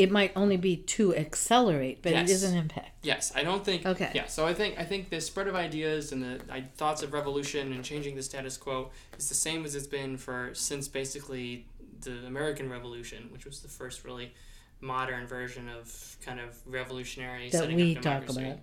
[0.00, 2.30] It might only be to accelerate, but Yes.
[2.30, 2.92] it is an impact.
[3.04, 3.84] Yes, I don't think.
[3.84, 4.10] Okay.
[4.14, 7.12] Yeah, so I think I think the spread of ideas and the I, thoughts of
[7.12, 11.66] revolution and changing the status quo is the same as it's been for since basically
[12.00, 14.32] the American Revolution, which was the first really
[14.80, 18.40] modern version of kind of revolutionary That setting we up talk democracy.
[18.46, 18.58] about.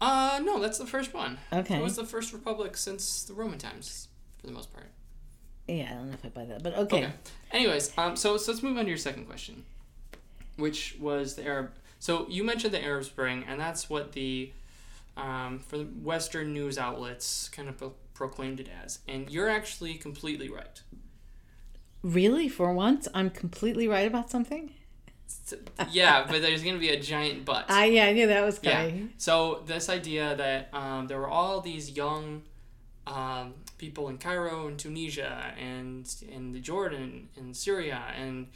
[0.00, 1.38] Uh no, that's the first one.
[1.52, 1.76] Okay.
[1.76, 4.86] It was the first republic since the Roman times, for the most part.
[5.68, 7.04] Yeah, I don't know if I buy that, but okay.
[7.04, 7.12] Okay.
[7.52, 9.64] Anyways, um, so, so let's move on to your second question,
[10.62, 11.72] which was the Arab.
[11.98, 14.52] So you mentioned the Arab Spring, and that's what the,
[15.16, 19.94] um, for the Western news outlets kind of pro- proclaimed it as, and you're actually
[19.94, 20.80] completely right.
[22.02, 24.70] Really, for once, I'm completely right about something.
[25.26, 25.54] S-
[25.90, 27.68] yeah, but there's gonna be a giant but.
[27.68, 28.98] I yeah, I knew that was coming.
[28.98, 29.04] Yeah.
[29.18, 32.42] So this idea that um, there were all these young
[33.06, 38.46] um, people in Cairo and Tunisia and in the Jordan and Syria, and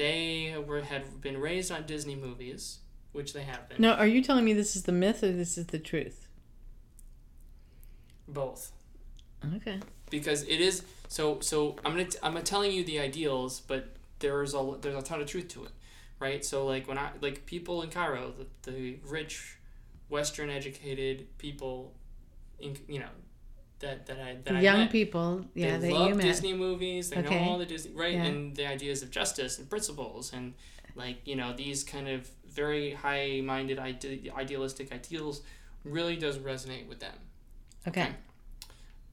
[0.00, 2.78] they were had been raised on Disney movies,
[3.12, 3.82] which they have been.
[3.82, 6.26] No, are you telling me this is the myth or this is the truth?
[8.26, 8.72] Both,
[9.56, 9.80] Okay.
[10.08, 11.40] because it is so.
[11.40, 15.20] So I'm gonna t- I'm telling you the ideals, but there's a there's a ton
[15.20, 15.72] of truth to it,
[16.18, 16.42] right?
[16.44, 18.32] So like when I like people in Cairo,
[18.62, 19.56] the, the rich,
[20.08, 21.92] Western educated people,
[22.60, 23.10] in you know.
[23.80, 26.20] That, that I that I Young met, people, yeah, they love.
[26.20, 27.08] Disney movies.
[27.10, 27.42] They Okay.
[27.44, 28.24] know all the Disney right, Yeah.
[28.24, 30.52] and the ideas of justice and principles and
[30.94, 35.40] like you know these kind of very high-minded ide- idealistic ideals
[35.84, 37.14] really does resonate with them.
[37.88, 38.10] Okay.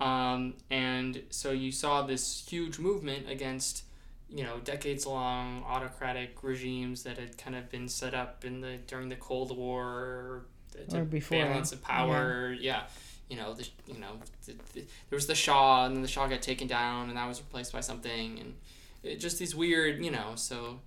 [0.01, 3.83] Um, and so you saw this huge movement against
[4.29, 9.07] you know decades-long autocratic regimes that had kind of been set up in the during
[9.07, 10.45] the Cold War
[10.89, 12.53] to Or before, balance of power.
[12.59, 12.83] Yeah.
[13.29, 14.13] You know, the, you know,
[14.45, 17.27] the, the, there was the Shah, and then the Shah got taken down, and that
[17.27, 18.55] was replaced by something, and
[19.03, 20.31] it, just these weird, you know.
[20.35, 20.79] So,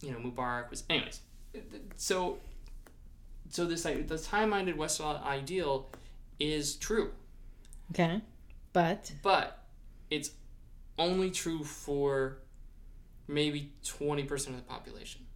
[0.00, 1.20] you know, Mubarak was, anyways.
[1.96, 2.38] So,
[3.50, 5.90] so this like, this high-minded Western ideal
[6.40, 7.12] is true,
[7.90, 8.22] Okay.
[8.72, 9.58] But but
[10.10, 10.30] it's
[10.98, 12.38] only true for
[13.28, 15.26] maybe twenty percent of the population.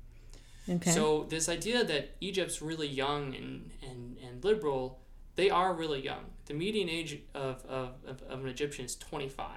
[0.69, 0.91] okay.
[0.91, 5.01] So this idea that Egypt's really young and, and, and liberal,
[5.37, 6.25] they are really young.
[6.47, 9.49] The median age of, of, of, of an Egyptian is 25.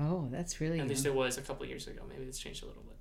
[0.00, 1.14] oh, that's really At least young.
[1.14, 2.02] it was a couple of years ago.
[2.08, 2.96] Maybe it's changed a little bit.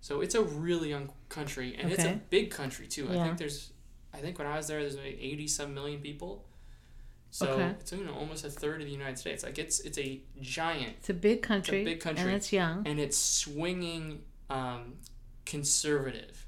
[0.00, 3.08] So it's a really young country, and it's a big country too.
[3.10, 3.24] I Yeah.
[3.24, 3.72] think there's,
[4.14, 6.44] I think when I was there, there's like 80 some million people.
[7.30, 7.74] So Okay.
[7.80, 9.42] it's you know almost a third of the United States.
[9.42, 11.84] Like it's it's a giant It's a big country.
[11.84, 12.24] big country.
[12.24, 12.86] And it's young.
[12.86, 14.94] and it's swinging um,
[15.44, 16.45] conservative,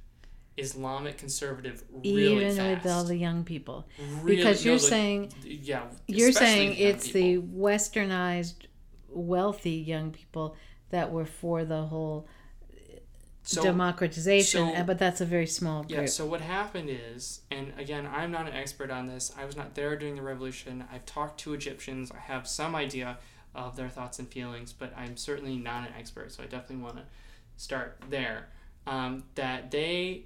[0.58, 2.84] Islamic conservative, really even fast.
[2.84, 3.88] with all the young people.
[4.22, 7.20] Really- Because you're the- saying yeah, you're saying it's people.
[7.20, 8.66] the westernized
[9.08, 10.56] wealthy young people
[10.90, 12.26] that were for the whole
[13.42, 16.00] so, democratization, so- uh, but that's a very small group.
[16.00, 19.32] Yeah, so what happened is, and again, I'm not an expert on this.
[19.38, 20.84] I was not there during the revolution.
[20.92, 22.10] I've talked to Egyptians.
[22.12, 23.18] I have some idea
[23.54, 26.30] of their thoughts and feelings, but I'm certainly not an expert.
[26.32, 27.04] So I definitely want to
[27.56, 28.48] start there.
[28.86, 30.24] Um, that they,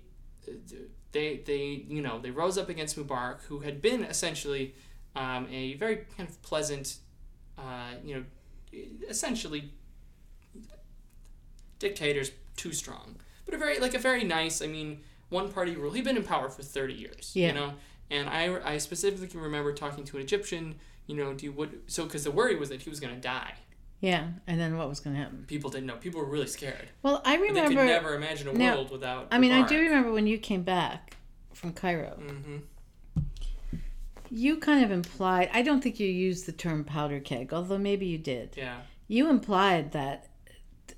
[1.13, 4.75] they, they, you know, they rose up against Mubarak, who had been essentially
[5.15, 6.97] um, a very kind of pleasant,
[7.59, 8.25] uh, you know,
[9.09, 9.71] essentially
[11.79, 14.63] dictator's too strong, but a very like a very nice.
[14.63, 15.93] I mean, one party rule.
[15.93, 17.33] He'd been in power for thirty years.
[17.35, 17.49] Yeah.
[17.49, 17.75] You know,
[18.11, 20.77] and I I specifically remember talking to an Egyptian.
[21.07, 21.71] You know, do you what?
[21.89, 23.55] So because the worry was that he was gonna die.
[24.03, 25.45] Yeah, and then what was going to happen?
[25.47, 25.95] People didn't know.
[25.95, 26.89] People were really scared.
[27.05, 29.29] Well, I remember They could never imagine a Now, world without.
[29.31, 31.17] I mean, I do remember when you came back
[31.55, 32.19] from Cairo.
[32.21, 32.57] Mm-hmm.
[34.29, 35.51] You kind of implied.
[35.53, 38.55] I don't think you used the term powder keg, although maybe you did.
[38.57, 38.79] Yeah.
[39.07, 40.27] You implied that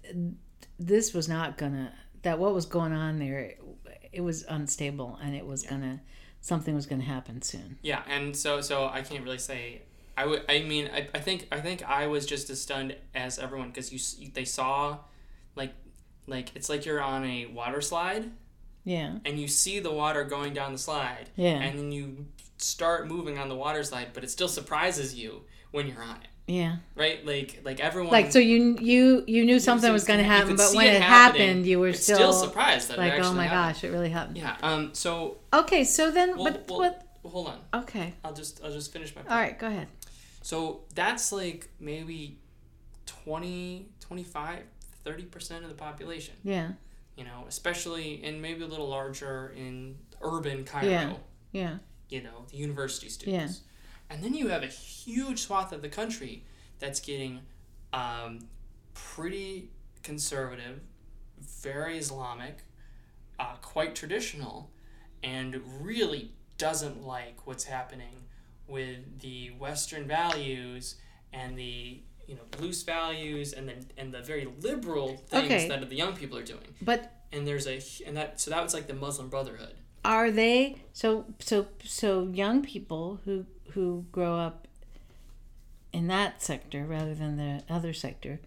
[0.02, 0.14] th-
[0.78, 1.92] this was not gonna.
[2.22, 3.52] That what was going on there,
[4.12, 6.00] it was unstable, and it was gonna.
[6.40, 7.76] Something was gonna happen soon.
[7.82, 9.82] Yeah, and so so I can't really say.
[10.16, 10.42] I would.
[10.48, 13.92] I mean, I, I think I think I was just as stunned as everyone because
[14.20, 14.98] you they saw,
[15.56, 15.72] like,
[16.26, 18.30] like it's like you're on a water slide
[18.84, 19.18] Yeah.
[19.24, 21.30] and you see the water going down the slide.
[21.36, 21.60] Yeah.
[21.60, 22.26] And then you
[22.58, 26.28] start moving on the water slide, but it still surprises you when you're on it,
[26.46, 26.76] Yeah.
[26.94, 27.26] right?
[27.26, 28.12] Like like everyone.
[28.12, 31.02] Like so, you you you knew something was going to happen, but when it it
[31.02, 33.74] happened, you were it's still, surprised that it like, actually "Oh my happened.
[33.74, 34.56] gosh, it really happened." Yeah.
[34.62, 34.90] Um.
[34.94, 35.38] So.
[35.52, 37.02] Okay, so then, Well, but well, what?
[37.24, 37.58] hold on.
[37.82, 39.22] Okay, I'll just I'll just finish my.
[39.22, 39.32] Point.
[39.32, 39.88] all right, go ahead.
[40.44, 42.38] So that's like maybe
[43.06, 44.62] 20, 25,
[45.06, 46.72] 30% of the population, Yeah,
[47.16, 51.14] you know, especially and maybe a little larger in urban Cairo, Yeah.
[51.52, 51.78] yeah,
[52.10, 53.62] you know, the university students.
[53.62, 54.14] Yeah.
[54.14, 56.44] And then you have a huge swath of the country
[56.78, 57.40] that's getting
[57.94, 58.40] um,
[58.92, 59.70] pretty
[60.02, 60.82] conservative,
[61.40, 62.58] very Islamic,
[63.38, 64.70] uh, quite traditional,
[65.22, 68.23] and really doesn't like what's happening
[68.68, 70.96] with the Western values
[71.32, 75.68] and the you know loose values and then and the very liberal things Okay.
[75.68, 76.74] that the young people are doing.
[76.80, 79.74] But And there's a and that so that was like the Muslim Brotherhood.
[80.04, 84.66] are they so so so young people who who grow up
[85.92, 88.40] in that sector rather than the other sector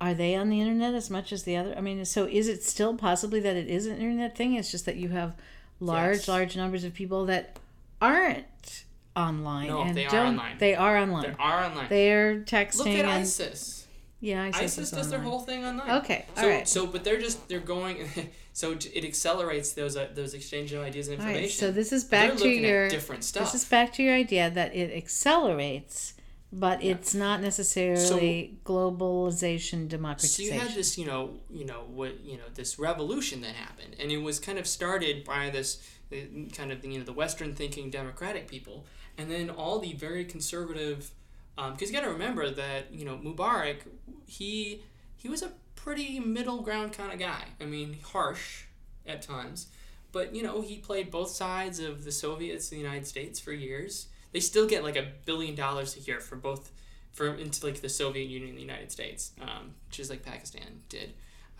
[0.00, 2.62] are they on the internet as much as the other i mean so is it
[2.62, 5.34] still possibly that it is an internet thing it's just that you have
[5.80, 6.28] large Yes.
[6.28, 7.58] large numbers of people that
[8.00, 8.84] aren't
[9.16, 10.58] online No, and they are online.
[10.58, 11.88] they are online They are online.
[11.88, 13.86] they're texting Look at and ISIS.
[14.20, 15.90] yeah ISIS, ISIS is does their whole thing online.
[16.02, 18.08] okay So, all right so, but they're just they're going.
[18.52, 21.42] so it accelerates those uh, those exchange of ideas and information.
[21.42, 23.44] right so this is they're back to your at different stuff.
[23.52, 26.14] This is back to your idea that it accelerates,
[26.52, 30.46] but it's not necessarily globalization democracy.
[30.48, 33.96] so you had this, you know, you know what, you know, this revolution that happened,
[34.00, 36.16] and it was kind of started by this uh,
[36.54, 38.86] kind of you know the Western thinking democratic people,
[39.18, 41.10] and then all the very conservative,
[41.56, 43.78] because you got to remember that you know Mubarak,
[44.26, 44.82] he
[45.16, 47.44] he was a pretty middle ground kind of guy.
[47.60, 48.64] I mean, harsh
[49.06, 49.68] at times,
[50.12, 53.52] but you know he played both sides of the Soviets and the United States for
[53.52, 54.08] years.
[54.32, 56.70] They still get like a billion dollars a year for both,
[57.12, 61.14] for into like the Soviet Union and the United States, um, just like Pakistan did.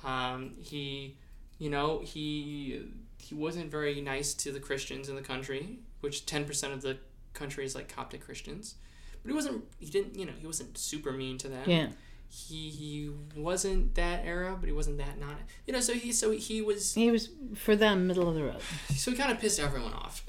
[0.04, 1.16] Um, he,
[1.58, 2.82] you know, he
[3.18, 6.98] he wasn't very nice to the Christians in the country, which ten percent of the
[7.36, 8.74] country is like Coptic Christians.
[9.22, 9.64] But he wasn't.
[9.78, 10.16] He didn't.
[10.16, 11.88] You know, he wasn't super mean to them yeah,
[12.28, 15.36] he he wasn't that era, but he wasn't that not.
[15.66, 18.60] You know, so he so he was he was for them middle of the road.
[18.94, 20.24] so he kind of pissed everyone off.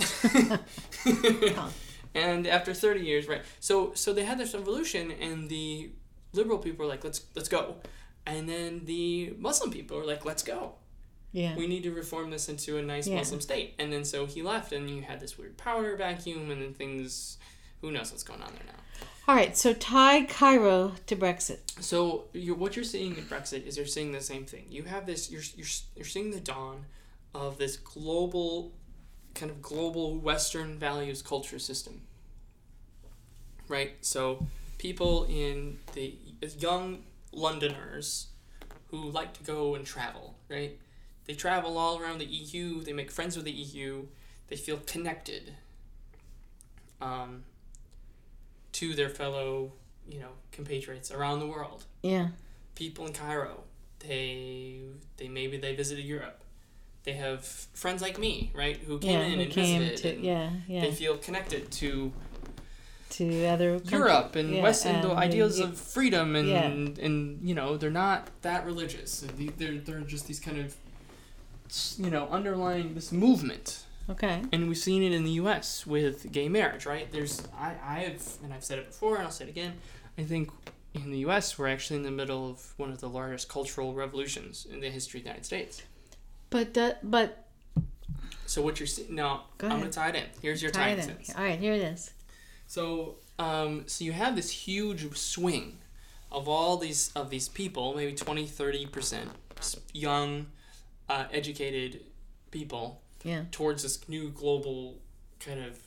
[2.15, 3.41] and after thirty years, right?
[3.59, 5.91] So so they had this revolution, and the
[6.33, 7.77] liberal people were like, let's let's go,
[8.25, 10.75] and then the Muslim people were like, let's go.
[11.37, 13.17] Yeah, We need to reform this into a nice Yeah.
[13.17, 13.75] Muslim state.
[13.77, 17.37] And then so he left, and you had this weird power vacuum, and then things.
[17.81, 18.73] Who knows what's going on there now?
[19.27, 19.55] all right.
[19.55, 21.59] So tie Cairo to Brexit.
[21.79, 24.65] So you're, what you're seeing in Brexit is you're seeing the same thing.
[24.69, 25.29] You have this.
[25.29, 26.85] You're you're, you're seeing the dawn
[27.35, 28.71] of this global,
[29.35, 32.01] kind of global Western values culture system.
[33.67, 33.91] Right.
[34.01, 34.47] So
[34.79, 36.15] people in the
[36.57, 38.27] young Londoners
[38.87, 40.33] who like to go and travel.
[40.49, 40.79] Right.
[41.27, 42.81] They travel all around the EU.
[42.81, 44.05] They make friends with the EU.
[44.47, 45.53] They feel connected.
[47.01, 47.43] Um,
[48.73, 49.71] to their fellow,
[50.09, 52.29] you know, compatriots around the world Yeah,
[52.75, 53.63] people in Cairo.
[53.99, 54.79] They
[55.17, 56.41] they maybe they visited Europe.
[57.03, 59.25] They have friends like me, right, who came yeah.
[59.25, 59.97] in Who and came visited.
[60.01, 62.11] to and yeah yeah They feel connected to
[63.11, 63.91] to other countries.
[63.91, 66.65] Europe and Yeah, West and the and the- of freedom and Yeah.
[66.65, 69.23] and you know they're not that religious.
[69.57, 70.75] They're they're just these kind of
[71.99, 74.41] you know underlying this movement Okay.
[74.53, 75.85] and we've seen it in the U.S.
[75.85, 77.11] with gay marriage, right?
[77.11, 79.73] There's, I, I have, and I've said it before, and I'll say it again.
[80.17, 80.49] I think
[80.93, 81.57] in the U.S.
[81.59, 85.19] we're actually in the middle of one of the largest cultural revolutions in the history
[85.19, 85.83] of the United States.
[86.49, 87.47] But that but
[88.45, 89.81] So what you're seeing now, Go I'm ahead.
[89.83, 90.23] gonna tie it in.
[90.41, 91.17] Here's your tie it in.
[91.37, 92.11] All right, here it is.
[92.65, 95.79] So, um, so you have this huge swing
[96.31, 99.29] of all these of these people, maybe 20, 30 percent
[99.93, 100.47] young,
[101.09, 102.03] uh, educated
[102.51, 103.45] people Yeah.
[103.51, 104.99] towards this new global
[105.39, 105.79] kind of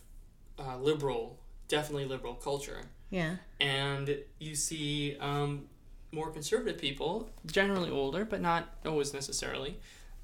[0.59, 2.83] uh, liberal, definitely liberal culture.
[3.11, 3.37] Yeah.
[3.61, 5.67] And you see um,
[6.13, 9.77] more conservative people, generally older, but not always necessarily,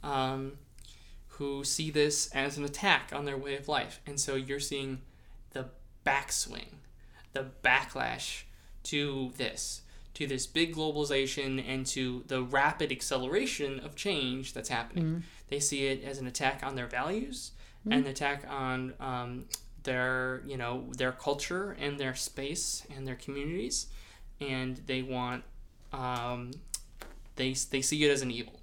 [0.02, 0.58] um,
[1.28, 4.00] who see this as an attack on their way of life.
[4.06, 5.02] And so you're seeing
[5.52, 5.66] the
[6.04, 6.76] backswing,
[7.32, 8.42] the backlash
[8.84, 9.82] to this,
[10.16, 15.22] to this big globalization and to the rapid acceleration of change that's happening.
[15.48, 17.52] They see it as an attack on their values,
[17.84, 19.44] and an attack on um,
[19.82, 23.88] their, you know, their culture and their space and their communities,
[24.40, 25.44] and they want,
[25.92, 26.50] um,
[27.36, 28.58] they they see it as an evil,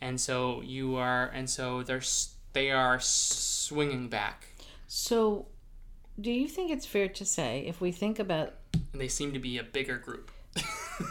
[0.00, 2.02] and so you are, and so they're
[2.52, 4.48] they are swinging back,
[4.88, 5.46] So,
[6.20, 8.54] do you think it's fair to say if we think about
[8.92, 10.30] and they seem to be a bigger group.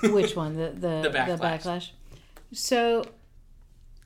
[0.03, 1.61] Which one the the, The the backlash.
[1.63, 1.89] backlash?
[2.53, 3.03] So,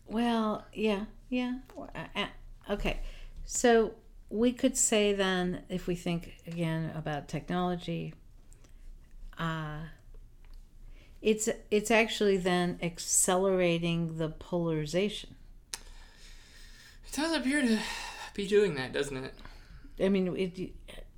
[0.08, 1.56] well, yeah, yeah.
[1.78, 2.26] Uh, uh,
[2.70, 3.00] Okay,
[3.46, 3.94] so
[4.30, 8.14] we could say then, if we think again about technology,
[9.38, 9.80] uh,
[11.22, 15.36] it's it's actually then accelerating the polarization.
[15.74, 17.80] It does appear to
[18.34, 19.34] be doing that, doesn't it?
[20.00, 20.72] I mean, it,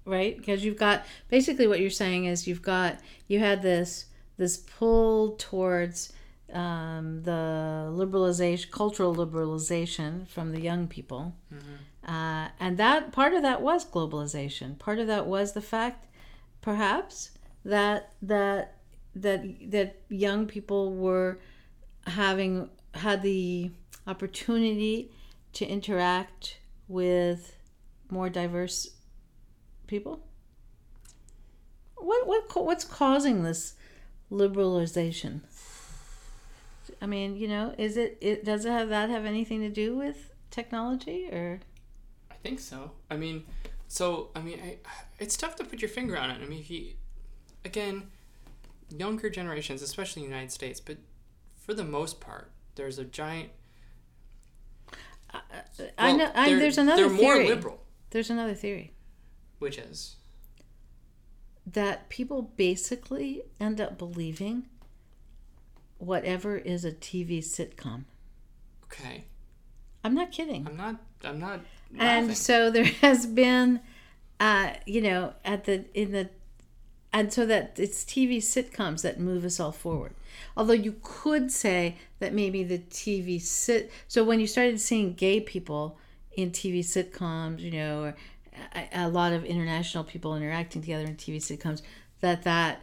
[0.06, 0.36] right?
[0.38, 4.06] Because you've got basically what you're saying is you've got you had this
[4.38, 6.14] this pull towards
[6.52, 11.36] um, the liberalization, cultural liberalization from the young people,
[12.08, 14.78] uh, and that part of that was globalization.
[14.78, 16.08] Part of that was the fact,
[16.62, 17.32] perhaps,
[17.66, 18.78] that that
[19.16, 21.40] that that young people were
[22.08, 23.72] having had the
[24.06, 25.12] opportunity
[25.54, 27.56] to interact with
[28.10, 28.90] more diverse
[29.88, 30.26] people.
[31.96, 33.76] What what what's causing this
[34.34, 35.42] liberalization?
[37.02, 39.96] I mean, you know, is it it does it have that have anything to do
[39.96, 41.60] with technology or
[42.30, 42.92] I think so.
[43.10, 43.46] I mean,
[43.88, 44.78] so I mean, I,
[45.20, 46.42] it's tough to put your finger on it.
[46.42, 46.94] I mean, if you,
[47.64, 48.04] again,
[48.90, 50.98] younger generations, especially in the United States, but
[51.56, 53.50] for the most part, there's a giant.
[55.98, 57.40] I know I, there's another They're theory.
[57.40, 58.94] more liberal, There's another theory
[59.58, 60.18] which is
[61.66, 64.68] that people basically end up believing
[65.98, 68.04] whatever is a TV sitcom.
[68.86, 69.26] okay.
[70.04, 70.68] I'm not kidding.
[70.68, 70.98] I'm not.
[71.24, 71.62] I'm not.
[71.98, 73.80] and so there has been
[74.40, 76.30] uh you know at the in the
[77.14, 80.14] and so that it's tv sitcoms that move us all forward
[80.58, 85.40] although you could say that maybe the tv sit so when you started seeing gay
[85.40, 85.98] people
[86.36, 88.16] in tv sitcoms you know or
[88.94, 91.82] a, lot of international people interacting together in tv sitcoms
[92.22, 92.82] that that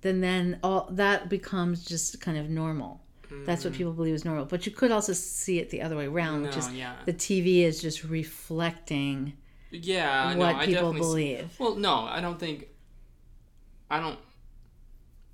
[0.00, 3.00] then then all that becomes just kind of normal
[3.44, 3.76] that's what mm.
[3.76, 6.56] people believe is normal but you could also see it the other way around which
[6.56, 6.94] is yeah.
[7.04, 9.34] the TV is just reflecting
[9.70, 11.56] Yeah, no, what I people definitely see- believe.
[11.58, 12.68] Well, no, I don't think.
[13.90, 14.18] I don't.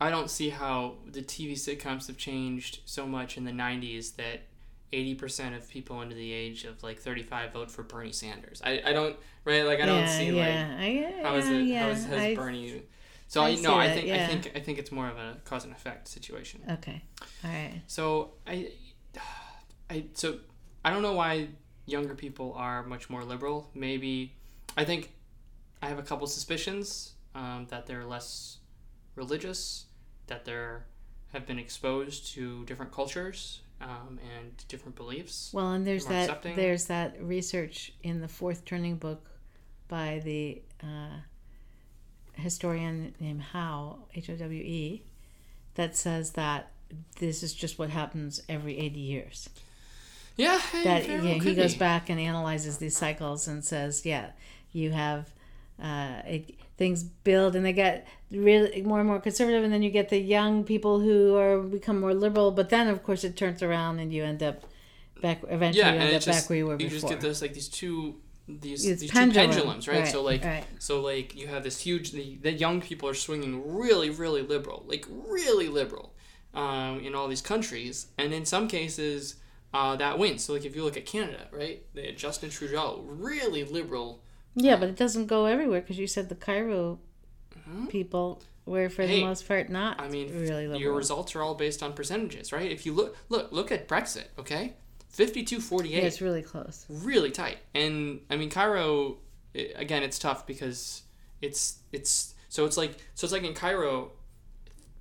[0.01, 4.43] I don't see how the TV sitcoms have changed so much in the '90s that
[4.93, 8.63] 80% of people under the age of like 35 vote for Bernie Sanders.
[8.65, 11.63] I, I don't right like I don't yeah, see like yeah, I, how is it
[11.65, 11.83] yeah.
[11.83, 12.83] how is, has I- Bernie.
[13.27, 15.73] So I no, I think I think I think it's more of a cause and
[15.73, 16.61] effect situation.
[16.71, 17.03] Okay,
[17.43, 17.83] all right.
[17.89, 18.71] So I,
[19.91, 20.39] I so
[20.85, 21.49] I don't know why
[21.87, 23.71] younger people are much more liberal.
[23.75, 24.35] Maybe
[24.77, 25.13] I think
[25.83, 28.59] I have a couple suspicions um, that they're less
[29.17, 29.87] religious,
[30.29, 30.87] that they're
[31.33, 35.51] have been exposed to different cultures um, and different beliefs.
[35.53, 36.57] Well, and there's that accepting.
[36.57, 39.31] there's that research in the fourth turning book
[39.89, 41.21] by the uh,
[42.35, 45.03] historian named Howe H O W E
[45.75, 46.71] that says that
[47.19, 49.49] this is just what happens every 80 years.
[50.37, 51.79] Yeah, hey, that yeah, he goes be.
[51.79, 54.31] back and analyzes these cycles and says, yeah,
[54.73, 55.33] you have
[55.83, 59.91] uh, it, things build and they get really more and more conservative, and then you
[59.91, 63.63] get the young people who are become more liberal, but then of course it turns
[63.63, 64.65] around and you end up
[65.21, 65.43] back.
[65.49, 66.91] Eventually, Yeah, you end up just back where you were you before.
[66.91, 70.07] just get those like these two these It's these pendulum, two pendulums, right?
[70.07, 70.65] So like right.
[70.79, 74.85] So like you have this huge the, the young people are swinging really really liberal,
[74.87, 76.15] like really liberal,
[76.55, 79.37] um, in all these countries, and in some cases
[79.73, 80.45] uh, that wins.
[80.45, 84.23] So like if you look at Canada, right, they Justin Trudeau, really liberal.
[84.55, 86.99] Yeah, but it doesn't go everywhere because you said the Cairo
[87.65, 87.87] hmm?
[87.87, 90.01] people were for the most part not.
[90.01, 90.81] I mean, really liberal.
[90.81, 92.71] your results are all based on percentages, right?
[92.71, 94.75] If you look look look at Brexit, okay,
[95.17, 95.91] 52-48.
[95.91, 96.87] yeah, it's really close.
[96.89, 97.59] really tight.
[97.75, 99.19] And I mean, Cairo
[99.55, 101.03] again, it's tough because
[101.41, 104.13] it's it's so it's like so it's like in Cairo,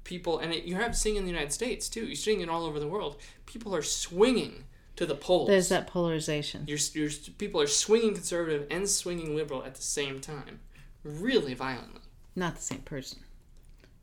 [0.04, 2.06] people and it, you have seeing in the United States too.
[2.06, 3.18] You're seeing it all over the world.
[3.46, 5.48] People are swinging to the polls.
[5.48, 6.66] There's that polarization.
[6.68, 10.60] You're, you're, people are swinging conservative and swinging liberal at the same time,
[11.04, 12.02] really violently.
[12.36, 13.20] Not the same person.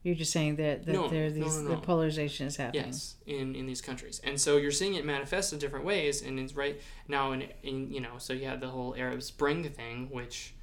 [0.03, 1.81] You're just saying that, that No, there these no, the no.
[1.81, 2.87] polarization is happening.
[2.87, 6.41] Yes, in, in these countries, and so you're seeing it manifest in different ways, and
[6.41, 10.09] it's right now in, in you know, so you had the whole Arab Spring thing,
[10.11, 10.55] which,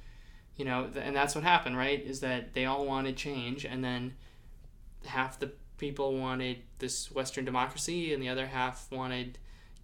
[0.56, 2.04] you know, th- and that's what happened, right?
[2.04, 4.14] Is that they all wanted change, and then
[5.06, 9.38] half the people wanted this Western democracy, and the other half wanted,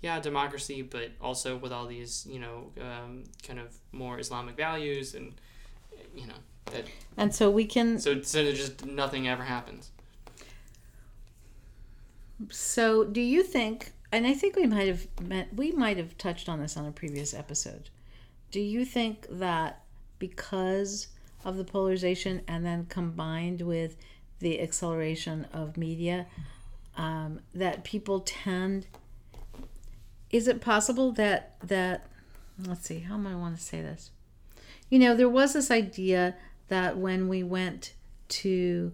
[0.05, 5.15] yeah, democracy, but also with all these, you know, um, kind of more Islamic values,
[5.15, 5.33] and
[6.15, 6.35] you know,
[6.73, 6.85] that
[7.17, 9.91] And so we can so so just nothing ever happens.
[12.51, 13.93] So, do you think?
[14.13, 16.93] And I think we might have met, we might have touched on this on a
[16.93, 17.89] previous episode.
[18.51, 19.85] Do you think that
[20.19, 21.09] because
[21.47, 23.97] of the polarization and then combined with
[24.41, 26.27] the acceleration of media,
[26.99, 28.87] um, that people tend?
[30.35, 32.09] Is it possible that that
[32.67, 34.11] let's see how am I want to say this?
[34.91, 36.35] You know, there was this idea
[36.67, 37.93] that when we went
[38.29, 38.93] to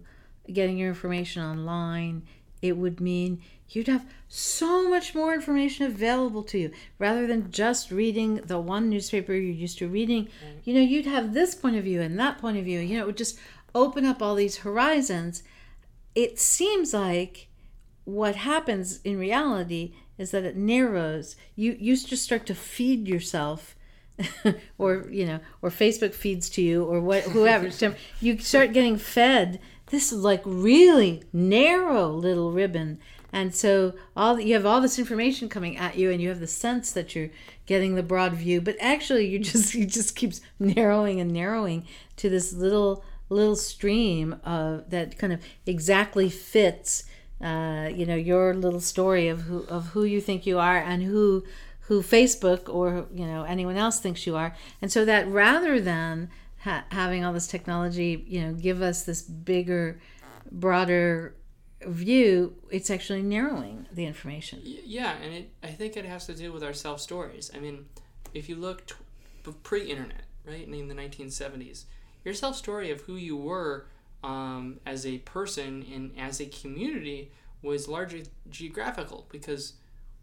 [0.53, 2.21] getting your information online
[2.61, 7.89] it would mean you'd have so much more information available to you rather than just
[7.89, 10.29] reading the one newspaper you're used to reading.
[10.63, 12.79] You know, you'd have this point of view and that point of view.
[12.79, 13.39] You know, it would just
[13.73, 15.41] open up all these horizons.
[16.13, 17.47] It seems like
[18.05, 21.35] what happens in reality is that it narrows.
[21.55, 23.75] You you just start to feed yourself
[24.77, 27.69] or you know, or Facebook feeds to you, or what, whoever.
[28.19, 32.99] you start getting fed this like really narrow little ribbon,
[33.33, 36.47] and so all you have all this information coming at you, and you have the
[36.47, 37.29] sense that you're
[37.65, 41.85] getting the broad view, but actually you just you just keeps narrowing and narrowing
[42.17, 47.05] to this little little stream of that kind of exactly fits.
[47.41, 51.01] Uh, you know your little story of who of who you think you are and
[51.01, 51.43] who
[51.81, 56.29] who Facebook or you know anyone else thinks you are, and so that rather than
[56.63, 59.99] ha- having all this technology, you know, give us this bigger,
[60.51, 61.35] broader
[61.85, 64.59] view, it's actually narrowing the information.
[64.63, 67.51] Yeah, and it I think it has to do with our self stories.
[67.55, 67.85] I mean,
[68.33, 71.85] if you look t- pre-internet, right, in the 1970s,
[72.23, 73.87] your self story of who you were
[74.23, 79.73] um, as a person and as a community was largely geographical because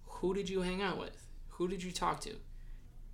[0.06, 1.26] who did you hang out with?
[1.50, 2.34] Who did you talk to?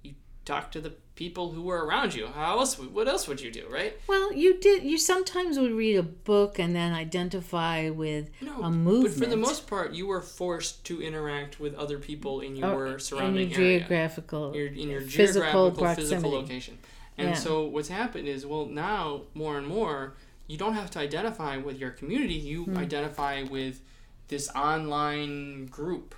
[0.02, 0.14] You
[0.44, 2.26] talked to the people who were around you.
[2.26, 2.78] How else?
[2.78, 3.94] What else would you do, right?
[4.06, 4.82] Well, you did.
[4.82, 9.14] You sometimes would read a book and then identify with No, a movement.
[9.18, 12.86] but for the most part, you were forced to interact with other people in your
[12.94, 16.36] Oh, surrounding in your area, geographical, your, in your physical geographical physical proximity.
[16.36, 16.78] location.
[17.16, 17.34] And Yeah.
[17.34, 20.14] so what's happened is, well, now more and more,
[20.46, 22.34] you don't have to identify with your community.
[22.34, 22.76] You Hmm.
[22.76, 23.80] identify with
[24.28, 26.14] this online group.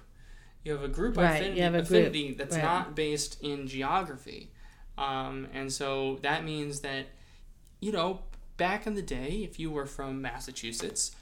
[0.65, 2.63] You have a group Right, affinity, a group, that's right.
[2.63, 4.51] not based in geography.
[4.99, 7.07] Um, and so that means that,
[7.81, 8.23] you know,
[8.57, 11.15] back in the day, if you were from Massachusetts,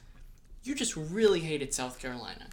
[0.63, 2.49] you just really hated South Carolina.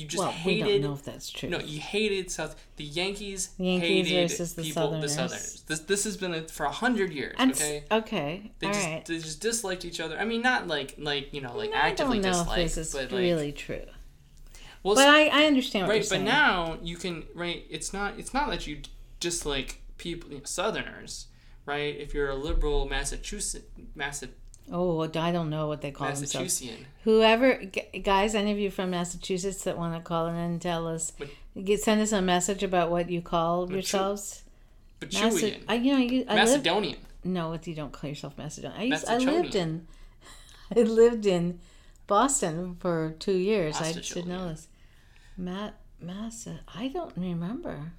[0.00, 0.64] You just well, hated.
[0.64, 1.50] we don't know if that's true.
[1.50, 2.56] No, you hated South.
[2.76, 5.14] The Yankees, Yankees hated versus the people, the Southerners.
[5.14, 5.64] Southerners.
[5.66, 7.36] This this has been a, for a hundred years.
[7.38, 9.04] and okay, okay, they all just right.
[9.04, 10.18] they just disliked each other.
[10.18, 12.86] I mean, not like like you know like I actively don't know disliked, if this
[12.86, 13.84] is but like really true.
[14.82, 16.06] well, But I, I understand what right.
[16.08, 17.66] But now you can right.
[17.68, 18.80] It's not it's not that you
[19.20, 21.26] dislike people you know, Southerners,
[21.66, 21.94] right?
[21.94, 24.28] If you're a liberal Massachusetts Massa,
[24.72, 26.62] oh, I don't know what they call themselves.
[27.04, 27.60] Whoever,
[28.02, 31.12] guys, any of you from Massachusetts that want to call in and tell us,
[31.62, 34.42] get, send us a message about what you call Machu- yourselves.
[35.00, 36.98] Machuian, I, you know, you, I lived, Macedonian.
[37.24, 38.80] no, you don't call yourself Macedonian.
[38.80, 39.86] I, used, I lived in,
[40.76, 41.58] I lived in
[42.06, 43.80] Boston for two years.
[43.80, 44.68] I should know this.
[45.38, 47.92] Matt Massa, I don't remember.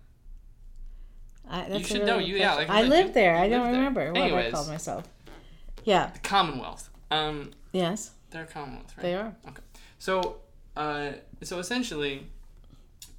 [1.49, 2.19] I, a should know.
[2.19, 3.35] You- yeah, like I lived you- there.
[3.35, 4.11] you I don't lived there.
[4.11, 5.07] remember what I called myself.
[5.83, 6.11] Yeah.
[6.13, 6.89] The Commonwealth.
[7.09, 9.01] Um, Yes, they're a Commonwealth, right?
[9.03, 9.35] they are.
[9.47, 9.61] Okay.
[9.99, 10.37] So,
[10.75, 11.11] uh,
[11.41, 12.27] so essentially,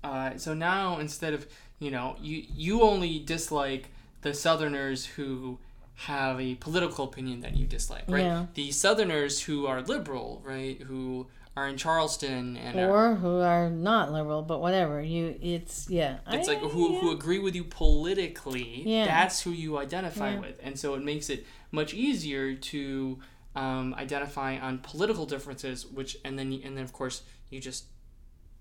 [0.04, 1.46] uh, so now instead of
[1.78, 3.90] you know you you only dislike
[4.22, 5.58] the Southerners who
[5.94, 8.24] have a political opinion that you dislike, right?
[8.24, 8.46] Yeah.
[8.54, 10.80] The Southerners who are liberal, right?
[10.82, 15.02] Who are in Charleston and are, or who are not liberal, but whatever.
[15.02, 16.18] You, it's yeah.
[16.28, 17.00] it's I- like who, yeah.
[17.00, 18.82] who agree with you politically.
[18.86, 19.06] Yeah.
[19.06, 20.40] That's who you identify Yeah.
[20.40, 23.18] with, and so it makes it much easier to
[23.54, 25.84] um, identify on political differences.
[25.86, 27.84] Which and then you- and then of course you just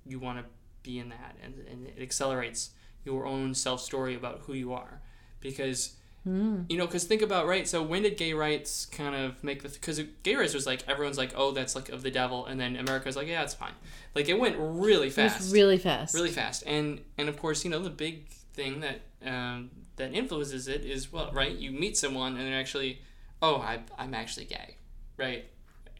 [0.05, 0.45] you want to
[0.83, 2.71] be in that, and, and it accelerates
[3.05, 5.01] your own self story about who you are,
[5.39, 5.95] because.
[6.28, 6.65] Mm.
[6.69, 7.67] You know, because think about right.
[7.67, 9.69] So when did gay rights kind of make the?
[9.69, 12.76] Because gay rights was like everyone's like, oh, that's like of the devil, and then
[12.78, 13.74] America's like, yeah, it's fine.
[14.13, 16.13] Like it went really It fast was really fast.
[16.13, 20.67] really fast and and of course you know the big thing that um, that influences
[20.67, 22.99] it is well right you meet someone and they're actually
[23.41, 24.76] oh I, i'm actually gay
[25.15, 25.45] right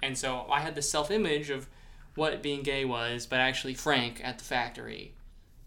[0.04, 1.68] and so i had the self-image of
[2.16, 5.14] what being gay was but actually frank at the factory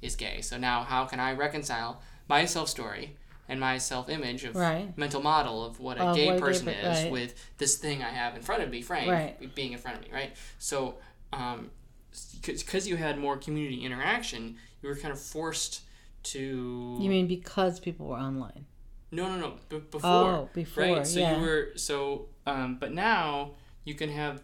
[0.03, 3.17] is gay so now how can i reconcile my self-story
[3.49, 4.97] and my self-image of Right.
[4.97, 7.13] mental model of what a Of gay what a gay person is right.
[7.13, 9.55] with this thing i have in front of me frank Right.
[9.55, 10.97] being in front of me right so
[11.33, 11.71] um,
[12.47, 15.81] because you had more community interaction, you were kind of forced
[16.25, 16.97] to.
[17.01, 18.67] You mean because people were online?
[19.11, 19.55] no, no, no.
[19.69, 21.07] B- before, Oh, before, right?
[21.07, 21.37] So yeah.
[21.37, 23.53] you were so, um, but now
[23.85, 24.43] you can have,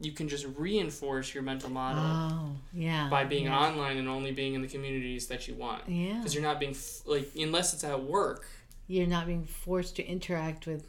[0.00, 3.08] you can just reinforce your mental model Oh, yeah.
[3.08, 3.58] by being yeah.
[3.58, 5.82] online and only being in the communities that you want.
[5.88, 6.14] Yeah.
[6.18, 8.46] Because you're not being f- like unless it's at work.
[8.88, 10.86] You're not being forced to interact with.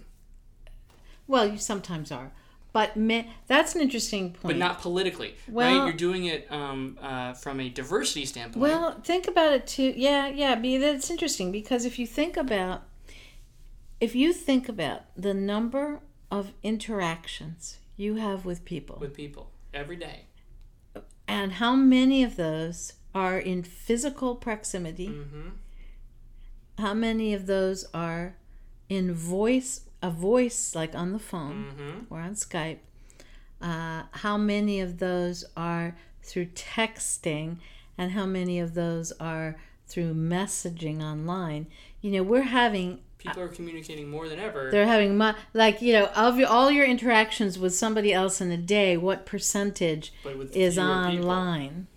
[1.27, 2.31] Well, you sometimes are,
[2.73, 4.41] but me, that's an interesting point.
[4.43, 5.85] But not politically, Well- right?
[5.87, 8.61] You're doing it um, uh, from a diversity standpoint.
[8.61, 9.93] Well, think about it too.
[9.95, 10.55] Yeah, yeah.
[10.55, 12.83] Be that's interesting because if you think about,
[14.01, 15.99] if you think about the number
[16.31, 20.25] of interactions you have with people with people every day.
[21.27, 25.07] And how many of those are in physical proximity?
[25.07, 25.49] Mm-hmm.
[26.77, 28.35] How many of those are
[28.89, 32.13] in voice, a voice like on the phone Mm-hmm.
[32.13, 32.79] or on Skype?
[33.61, 37.57] Uh, how many of those are through texting?
[37.97, 39.55] And how many of those are
[39.87, 41.67] through messaging online?
[42.01, 44.69] You know, we're having People are communicating more than ever.
[44.71, 48.51] they're having mu- like you know of your, all your interactions with somebody else in
[48.51, 48.97] a day.
[48.97, 50.13] What percentage
[50.53, 51.29] is fewer people.
[51.29, 51.87] online?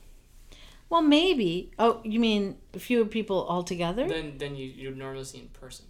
[0.91, 1.73] Well, maybe.
[1.79, 4.09] Oh, you mean fewer people altogether?
[4.09, 5.87] than than you you normally see in person.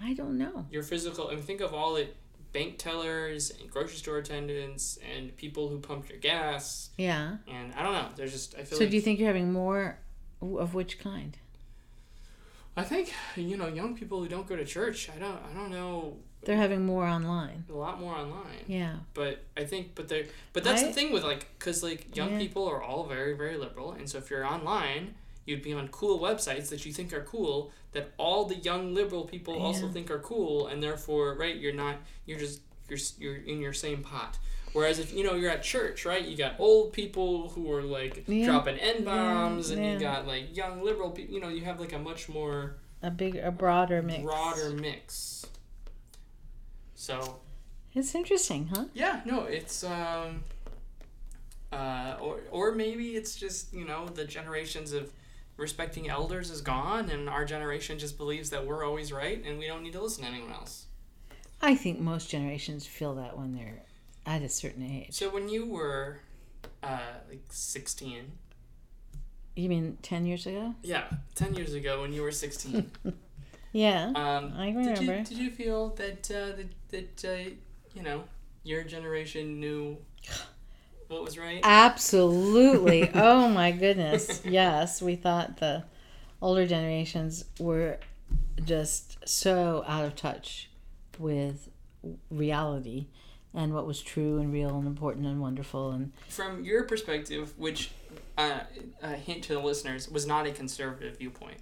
[0.00, 0.66] I don't know.
[0.70, 1.28] Your physical.
[1.28, 2.08] I mean, think of all the
[2.52, 6.90] bank tellers and grocery store attendants and people who pump your gas.
[6.98, 7.36] Yeah.
[7.48, 8.08] And I don't know.
[8.16, 9.98] There's just I feel So like do you think you're having more
[10.42, 11.36] of which kind?
[12.76, 15.08] I think you know young people who don't go to church.
[15.14, 17.64] I don't I don't know They're having more online.
[17.70, 18.64] a lot more online.
[18.66, 18.96] Yeah.
[19.14, 22.32] But I think but they but that's I- the thing with like because like young
[22.32, 22.38] Yeah.
[22.38, 25.14] people are all very very liberal and so if you're online
[25.44, 29.24] you'd be on cool websites that you think are cool that all the young liberal
[29.24, 31.96] people also think are cool and therefore right you're not
[32.26, 34.38] you're just you're you're in your same pot.
[34.72, 38.24] Whereas if you know you're at church, right, you got old people who are like
[38.26, 38.46] Yeah.
[38.46, 39.92] dropping n bombs, and yeah.
[39.92, 41.34] you got like young liberal people.
[41.34, 44.22] You know, you have like a much more A big, a broader mix.
[44.22, 45.44] broader mix.
[46.94, 47.40] So
[47.94, 48.86] It's interesting, huh?
[48.94, 50.44] yeah, no, it's um,
[51.72, 55.12] uh, or or maybe it's just you know the generations of
[55.58, 59.66] respecting elders is gone, and our generation just believes that we're always right, and we
[59.66, 60.86] don't need to listen to anyone else.
[61.60, 63.82] I think most generations feel that when they're
[64.26, 65.08] at a certain age.
[65.14, 66.18] So when you were
[66.82, 66.98] uh,
[67.28, 68.32] like sixteen,
[69.56, 70.74] You mean ten years ago?
[70.82, 71.04] yeah,
[71.34, 72.90] ten years ago when you were sixteen,
[73.72, 74.12] Yeah.
[74.14, 75.18] um, I Did remember.
[75.18, 77.50] you, did you feel that uh, that that uh,
[77.94, 78.24] you know
[78.64, 79.96] your generation knew
[81.08, 81.60] what was right?
[81.64, 83.10] Absolutely.
[83.14, 84.42] oh my goodness.
[84.44, 85.84] Yes, we thought the
[86.40, 87.98] older generations were
[88.64, 90.68] just so out of touch
[91.18, 91.68] with
[92.30, 93.06] reality
[93.54, 97.90] and what was true and real and important and wonderful and From your perspective, which
[98.38, 98.60] uh,
[99.02, 101.58] a hint to the listeners was not a conservative viewpoint.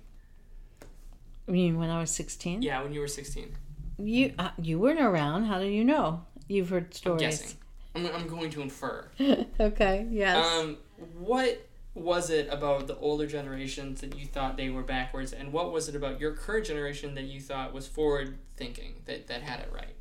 [1.48, 3.56] I mean when I was 16 Yeah, when you were sixteen,
[3.98, 7.56] you uh, you weren't around how do you know you've heard stories I'm guessing.
[7.94, 9.08] I'm, I'm going to infer.
[9.60, 10.78] okay yes Um,
[11.18, 15.72] what was it about the older generations that you thought they were backwards, and what
[15.72, 19.58] was it about your current generation that you thought was forward thinking that that had
[19.60, 19.96] it right?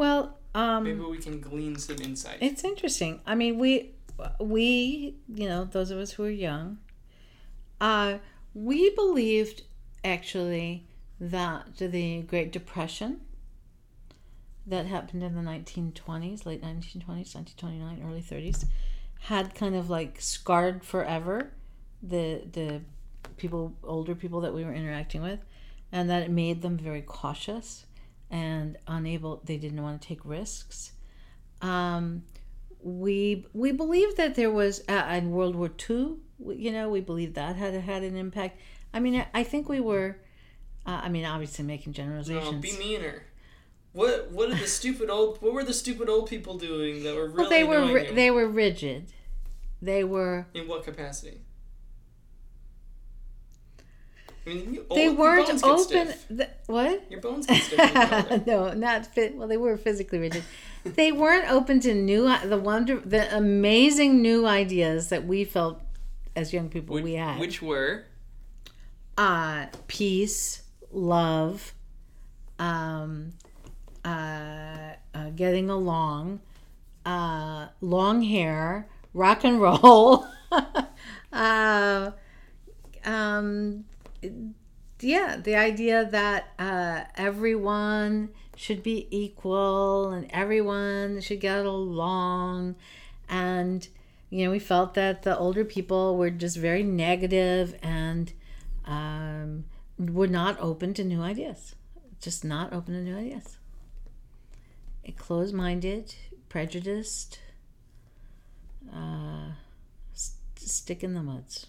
[0.00, 2.38] Well um Maybe we can glean some insight.
[2.40, 3.20] It's interesting.
[3.26, 3.92] I mean, we
[4.40, 6.78] we you know those of us who are young,
[7.80, 8.18] uh,
[8.54, 9.62] we believed
[10.02, 10.86] actually
[11.20, 13.20] that the Great Depression
[14.66, 18.64] that happened in the 1920s, late 1920s, 1929, early 30s,
[19.20, 21.52] had kind of like scarred forever
[22.02, 22.80] the the
[23.36, 25.40] people, older people that we were interacting with,
[25.92, 27.84] and that it made them very cautious
[28.30, 29.40] and unable.
[29.44, 30.92] They didn't want to take risks.
[31.60, 32.22] Um,
[32.82, 36.16] we we believe that there was uh, in World War II.
[36.46, 38.58] You know, we believe that had had an impact.
[38.94, 40.18] I mean, I, I think we were.
[40.86, 42.52] Uh, I mean, obviously making generalizations.
[42.52, 43.24] no, be meaner.
[43.92, 47.26] What what are the stupid old what were the stupid old people doing that were
[47.26, 48.14] really well, they were you?
[48.14, 49.12] they were rigid.
[49.82, 51.40] They were in what capacity?
[54.39, 56.14] I mean, you, they old- weren't open.
[56.28, 57.10] The, what?
[57.10, 58.46] Your bones get stiff.
[58.46, 59.36] no, not fit.
[59.36, 60.44] Well, they were physically rigid.
[60.84, 65.80] they weren't open to new, the wonder, the amazing new ideas that we felt
[66.36, 67.38] as young people which, we had.
[67.38, 68.04] which were
[69.18, 71.74] uh, peace, love,
[72.58, 73.32] um,
[74.04, 76.40] uh, uh, getting along,
[77.04, 80.26] uh, long hair, rock and roll.
[81.32, 82.10] uh,
[83.04, 83.84] um,
[85.00, 92.76] yeah, the idea that uh, everyone should be equal and everyone should get along.
[93.28, 93.86] And,
[94.28, 98.32] you know, we felt that the older people were just very negative and
[98.84, 99.64] um,
[99.98, 101.74] were not open to new ideas.
[102.20, 103.56] Just not open to new ideas.
[105.16, 106.14] Closed minded,
[106.48, 107.40] prejudiced,
[108.94, 109.52] uh,
[110.12, 111.66] st- stick in the muds.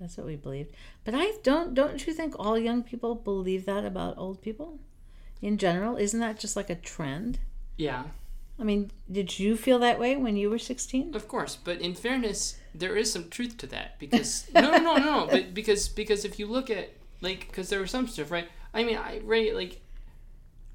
[0.00, 0.72] That's what we believed.
[1.04, 1.74] But I don't.
[1.74, 4.80] Don't you think all young people believe that about old people?
[5.40, 7.38] In general, isn't that just like a trend?
[7.76, 8.04] yeah,
[8.58, 11.14] I mean, did you feel that way when you were sixteen?
[11.14, 11.56] of course.
[11.56, 15.28] But in fairness, there is some truth to that because no, no, no, no, no.
[15.30, 16.90] But because because if you look at
[17.20, 18.48] like because there was some stuff right.
[18.72, 19.80] I mean, I right like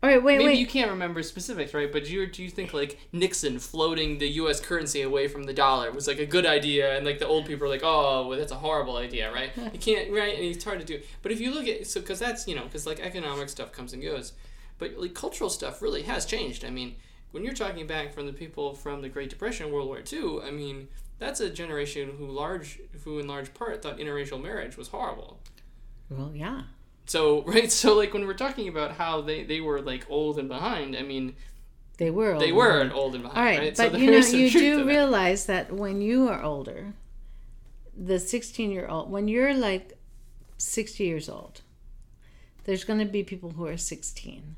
[0.01, 0.59] All right, wait, maybe wait.
[0.59, 1.91] you can't remember specifics, right?
[1.91, 4.61] But do you do you think like Nixon floating the U.S.
[4.61, 7.65] currency away from the dollar was like a good idea, and like the old people
[7.65, 9.51] are like, oh, well, that's a horrible idea, right?
[9.73, 10.35] you can't, right?
[10.35, 11.01] And it's hard to do.
[11.21, 13.91] But if you look at so because that's you know because like economic stuff comes
[13.91, 14.31] and goes,
[14.77, 16.63] but like cultural stuff really has changed.
[16.63, 16.95] I mean,
[17.31, 20.51] when you're talking back from the people from the Great Depression, World War II, I
[20.51, 20.87] mean,
[21.17, 25.41] that's a generation who large who in large part thought interracial marriage was horrible.
[26.09, 26.61] Well, yeah.
[27.09, 30.47] So right, so like when we're talking about how they, they were like old and
[30.47, 31.35] behind, I mean
[31.97, 32.37] They were.
[32.39, 32.57] they old.
[32.57, 33.37] were old and behind.
[33.37, 33.77] All right, right?
[33.77, 34.85] but so you know, you do to that.
[34.85, 36.93] realize that when you are older,
[37.97, 39.97] the 16 year old, when you're like
[40.57, 41.61] 60 years old,
[42.65, 44.55] there's going to be people who are 16.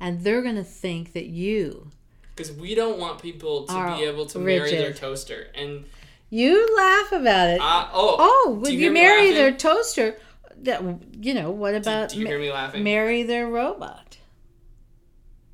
[0.00, 1.90] And they're going to think that you,
[2.34, 5.48] because we don't want people to be able to marry their toaster.
[5.54, 5.84] And
[6.30, 7.60] you laugh about it.
[7.60, 10.16] uh, oh oh, would you you, marry their toaster?
[10.64, 10.82] That
[11.20, 12.82] you know, what about do you hear me laughing?
[12.84, 14.18] marry their robot?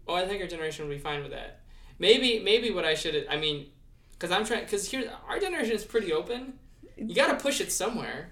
[0.08, 1.60] oh, I think our generation would be fine with that.
[1.98, 3.66] Maybe maybe what I should I mean,
[4.12, 6.54] because I'm trying because here our generation is pretty open.
[6.96, 8.30] You got to push it somewhere.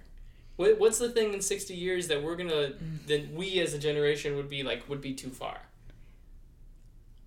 [0.57, 2.73] What, what's the thing in 60 years that we're gonna
[3.07, 5.59] that we as a generation would be like would be too far?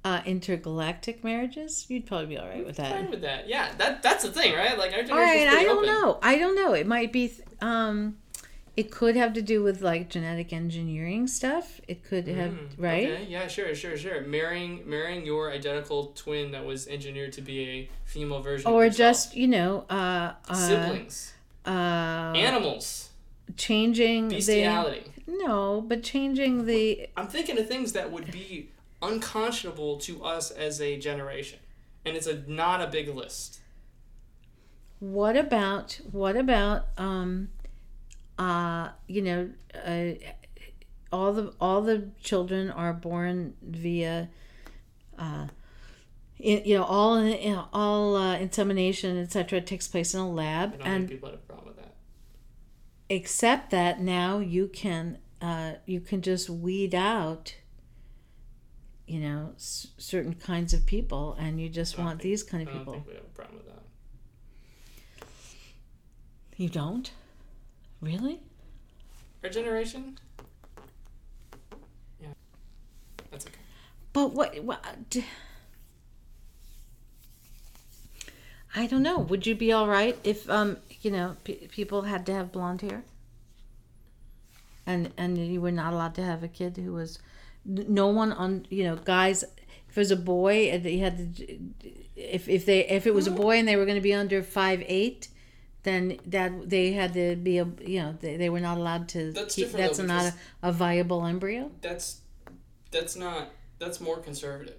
[0.03, 1.85] Uh, intergalactic marriages?
[1.87, 2.91] You'd probably be all right with that.
[2.91, 3.47] Fine with that.
[3.47, 4.75] Yeah, that that's the thing, right?
[4.77, 5.85] Like our generation All right, I don't open.
[5.87, 6.19] know.
[6.23, 6.73] I don't know.
[6.73, 7.27] It might be.
[7.29, 8.17] th- Um,
[8.77, 11.81] it could have to do with like genetic engineering stuff.
[11.87, 13.07] It could have Mm, right.
[13.09, 13.25] Okay.
[13.27, 14.21] Yeah, sure, sure, sure.
[14.21, 19.35] Marrying marrying your identical twin that was engineered to be a female version Or just
[19.35, 21.33] you know, uh, uh, siblings,
[21.65, 23.09] uh, animals,
[23.57, 25.11] changing bestiality.
[25.25, 28.69] the no, but changing the I'm thinking of things that would be
[29.01, 31.59] unconscionable to us as a generation,
[32.05, 33.59] and it's a not a big list.
[34.99, 37.49] what about what about um,
[38.41, 39.49] uh, you know,
[39.85, 40.11] uh,
[41.11, 44.29] all the all the children are born via.
[45.17, 45.47] Uh,
[46.39, 50.71] in, you know, all you know, all uh, insemination, etc., takes place in a lab,
[50.79, 51.93] don't and think people have a problem with that.
[53.09, 57.55] except that now you can uh, you can just weed out
[59.07, 62.65] you know s- certain kinds of people and you just want think- these kind I
[62.65, 63.83] of don't people think we have a problem with that.
[66.57, 67.11] you don't
[68.01, 68.39] really
[69.43, 70.17] Our generation.
[72.19, 72.29] Yeah,
[73.31, 73.55] that's okay.
[74.13, 75.25] but what, what d-
[78.75, 82.25] i don't know would you be all right if um you know p- people had
[82.25, 83.03] to have blonde hair
[84.85, 87.19] and and you were not allowed to have a kid who was
[87.65, 89.43] no one on you know guys
[89.89, 91.59] if it was a boy and they had to
[92.15, 94.41] if if they if it was a boy and they were going to be under
[94.41, 95.27] five eight
[95.83, 99.31] then that they had to be a you know they, they were not allowed to
[99.31, 100.25] That's keep different, that's though, not
[100.63, 102.21] a, a viable embryo that's
[102.91, 104.77] that's not that's more conservative.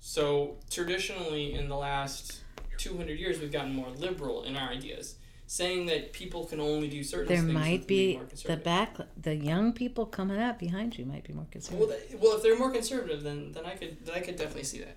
[0.00, 2.40] So traditionally, in the last
[2.76, 5.16] two hundred years, we've gotten more liberal in our ideas,
[5.46, 7.52] saying that people can only do certain there things.
[7.52, 11.46] might be more the back the young people coming up behind you might be more
[11.50, 14.20] conservative Well, conservative th- well, if they're more conservative, then then I could then I
[14.20, 14.96] could definitely see that.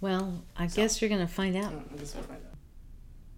[0.00, 2.51] well i guess you're going to find out I guess I'll find out.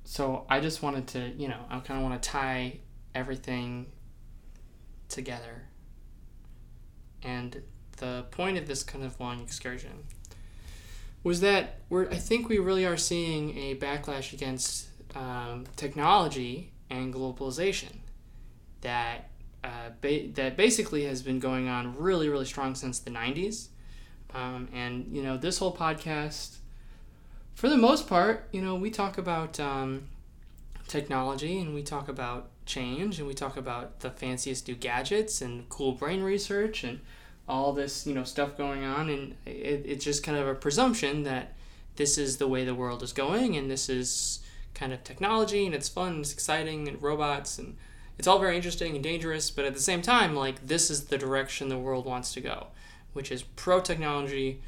[0.04, 2.78] So I just wanted to, you know, I kind of want to tie
[3.14, 3.86] everything
[5.08, 5.62] together.
[7.22, 7.62] And
[7.96, 10.04] the point of this kind of long excursion
[11.22, 17.12] was that we're, I think we really are seeing a backlash against um, technology and
[17.14, 17.96] globalization
[18.82, 19.30] that
[19.64, 23.68] uh, ba- that basically has been going on really, really strong since the 90s.
[24.34, 26.56] Um, and, you know, this whole podcast
[27.54, 30.08] for the most part, you know, we talk about um,
[30.88, 35.68] technology and we talk about change and we talk about the fanciest new gadgets and
[35.68, 37.00] cool brain research and
[37.48, 39.08] all this, you know, stuff going on.
[39.08, 41.54] And it, it's just kind of a presumption that
[41.96, 44.40] this is the way the world is going and this is
[44.74, 47.76] kind of technology and it's fun, it's exciting and robots and
[48.18, 49.50] it's all very interesting and dangerous.
[49.50, 52.68] But at the same time, like, this is the direction the world wants to go,
[53.12, 54.60] which is pro technology,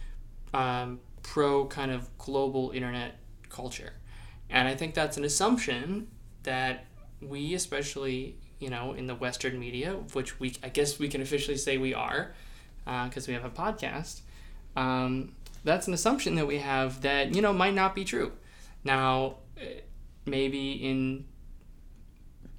[0.55, 3.17] um, pro kind of global internet
[3.49, 3.93] culture.
[4.49, 6.07] And I think that's an assumption
[6.45, 6.85] that
[7.21, 11.57] we, especially, you know, in the Western media, which we, I guess we can officially
[11.57, 12.33] say we are,
[12.85, 14.21] because we have a podcast,
[14.77, 15.33] um,
[15.65, 18.31] that's an assumption that we have that, you know, might not be true.
[18.85, 19.81] Now, eh,
[20.27, 21.25] maybe in,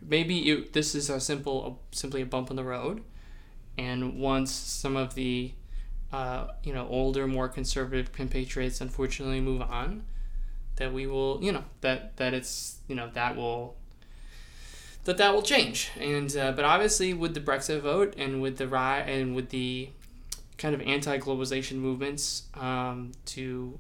[0.06, 3.02] maybe you, this is a simple, simply a bump in the road.
[3.78, 5.54] And once some of the
[6.12, 10.04] uh, you know, older, more conservative compatriots unfortunately move on,
[10.78, 13.76] that we will, you know, that that it's, you know, that will
[15.04, 15.90] that that will change.
[16.00, 19.90] And uh, but obviously with the Brexit vote and with the ri- and with the
[20.58, 23.80] kind of anti-globalization movements um, to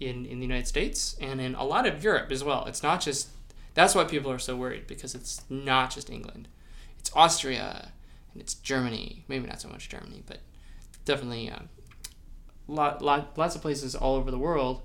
[0.00, 2.66] in in the United States and in a lot of Europe as well.
[2.66, 3.28] It's not just
[3.74, 6.48] that's why people are so worried because it's not just England,
[6.98, 7.92] it's Austria
[8.32, 9.24] and it's Germany.
[9.28, 10.38] Maybe not so much Germany, but
[11.04, 11.58] definitely uh,
[12.68, 14.82] lot, lot lots of places all over the world.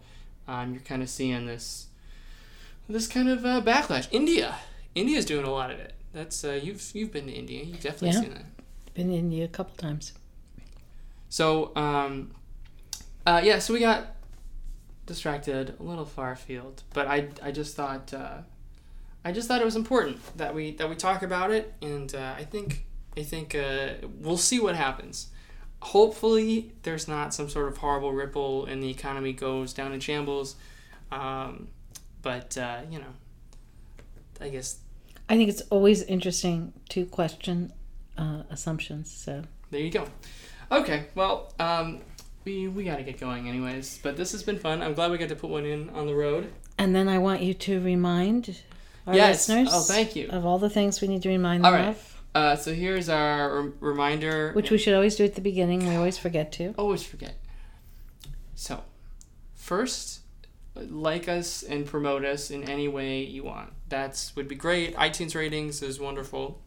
[0.47, 1.88] Um, you're kind of seeing this
[2.89, 4.07] this kind of uh, backlash.
[4.11, 4.55] India,
[4.95, 5.93] India's doing a lot of it.
[6.13, 7.63] That's uh, you've you've been to India.
[7.63, 8.22] You've definitely Yeah.
[8.22, 8.45] seen that.
[8.93, 10.13] Been in India a couple times.
[11.30, 12.32] So, um,
[13.26, 14.15] uh, yeah, so we got
[15.05, 18.38] distracted a little far afield, but I, I just thought, uh,
[19.26, 22.34] I just thought it was important that we that we talk about it, and uh,
[22.38, 22.86] I think
[23.18, 23.89] I think uh,
[24.22, 25.28] we'll see what happens.
[25.82, 30.55] Hopefully, there's not some sort of horrible ripple and the economy goes down in shambles.
[31.11, 31.67] Um,
[32.21, 33.13] but uh, you know,
[34.41, 34.80] I guess
[35.30, 37.71] I think it's always interesting to question
[38.17, 39.11] uh, assumptions.
[39.11, 40.05] So There you go.
[40.71, 42.01] Okay, well, um,
[42.43, 43.99] we we gotta get going anyways.
[44.03, 44.82] But this has been fun.
[44.82, 46.51] I'm glad we got to put one in on the road.
[46.78, 48.61] And then I want you to remind
[49.07, 49.47] our Yes.
[49.49, 50.28] listeners Oh, thank you.
[50.30, 51.89] of all the things we need to remind them All right.
[51.89, 52.07] of,
[52.38, 54.51] Uh, so here's our rem- reminder.
[54.53, 55.88] which we should always do at the beginning.
[55.88, 56.75] We always forget to.
[56.77, 57.33] always forget.
[58.53, 58.83] So,
[59.55, 60.19] first,
[60.75, 63.73] like us and promote us in any way you want.
[63.89, 64.95] That's would be great.
[64.95, 66.61] iTunes ratings is wonderful.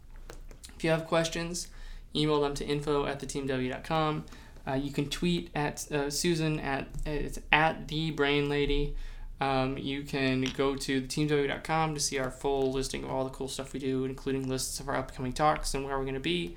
[0.77, 1.69] If you have questions,
[2.17, 4.25] email them to info at theteamw.com.
[4.67, 8.97] Uh, you can tweet at uh, Susan at it's at the brain lady.
[9.41, 13.49] Um, you can go to theteamw.com to see our full listing of all the cool
[13.49, 16.57] stuff we do, including lists of our upcoming talks and where we're going to be.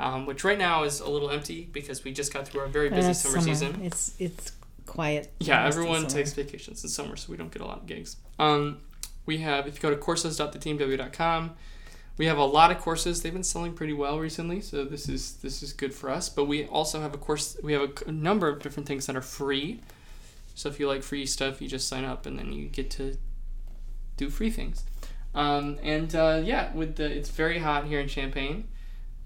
[0.00, 2.88] Um, which right now is a little empty because we just got through our very
[2.88, 3.82] busy Uh, summer, season.
[3.82, 4.52] It's it's
[4.86, 5.30] quiet.
[5.38, 8.16] Yeah, everyone takes vacations in summer, so we don't get a lot of gigs.
[8.38, 8.78] Um,
[9.26, 11.52] we have, if you go to courses.theteamw.com,
[12.16, 13.22] we have a lot of courses.
[13.22, 16.28] They've been selling pretty well recently, so this is this is good for us.
[16.28, 17.56] But we also have a course.
[17.62, 19.80] We have a number of different things that are free.
[20.54, 23.16] So if you like free stuff, you just sign up, and then you get to
[24.16, 24.84] do free things.
[25.34, 28.68] Um, and uh, yeah, with the it's very hot here in Champagne,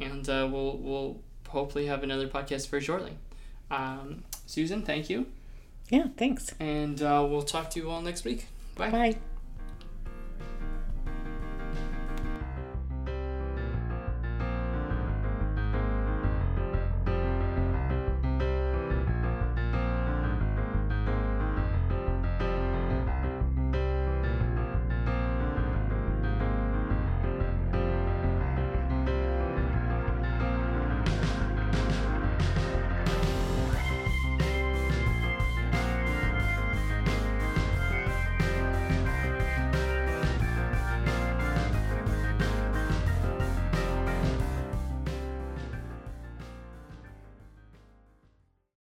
[0.01, 3.13] and uh, we'll we'll hopefully have another podcast very shortly.
[3.71, 5.27] Um, Susan, thank you
[5.91, 6.07] Yeah.
[6.17, 6.55] Thanks.
[6.61, 8.47] and uh, we'll talk to you all next week.
[8.77, 8.91] Bye.
[8.91, 9.17] Bye.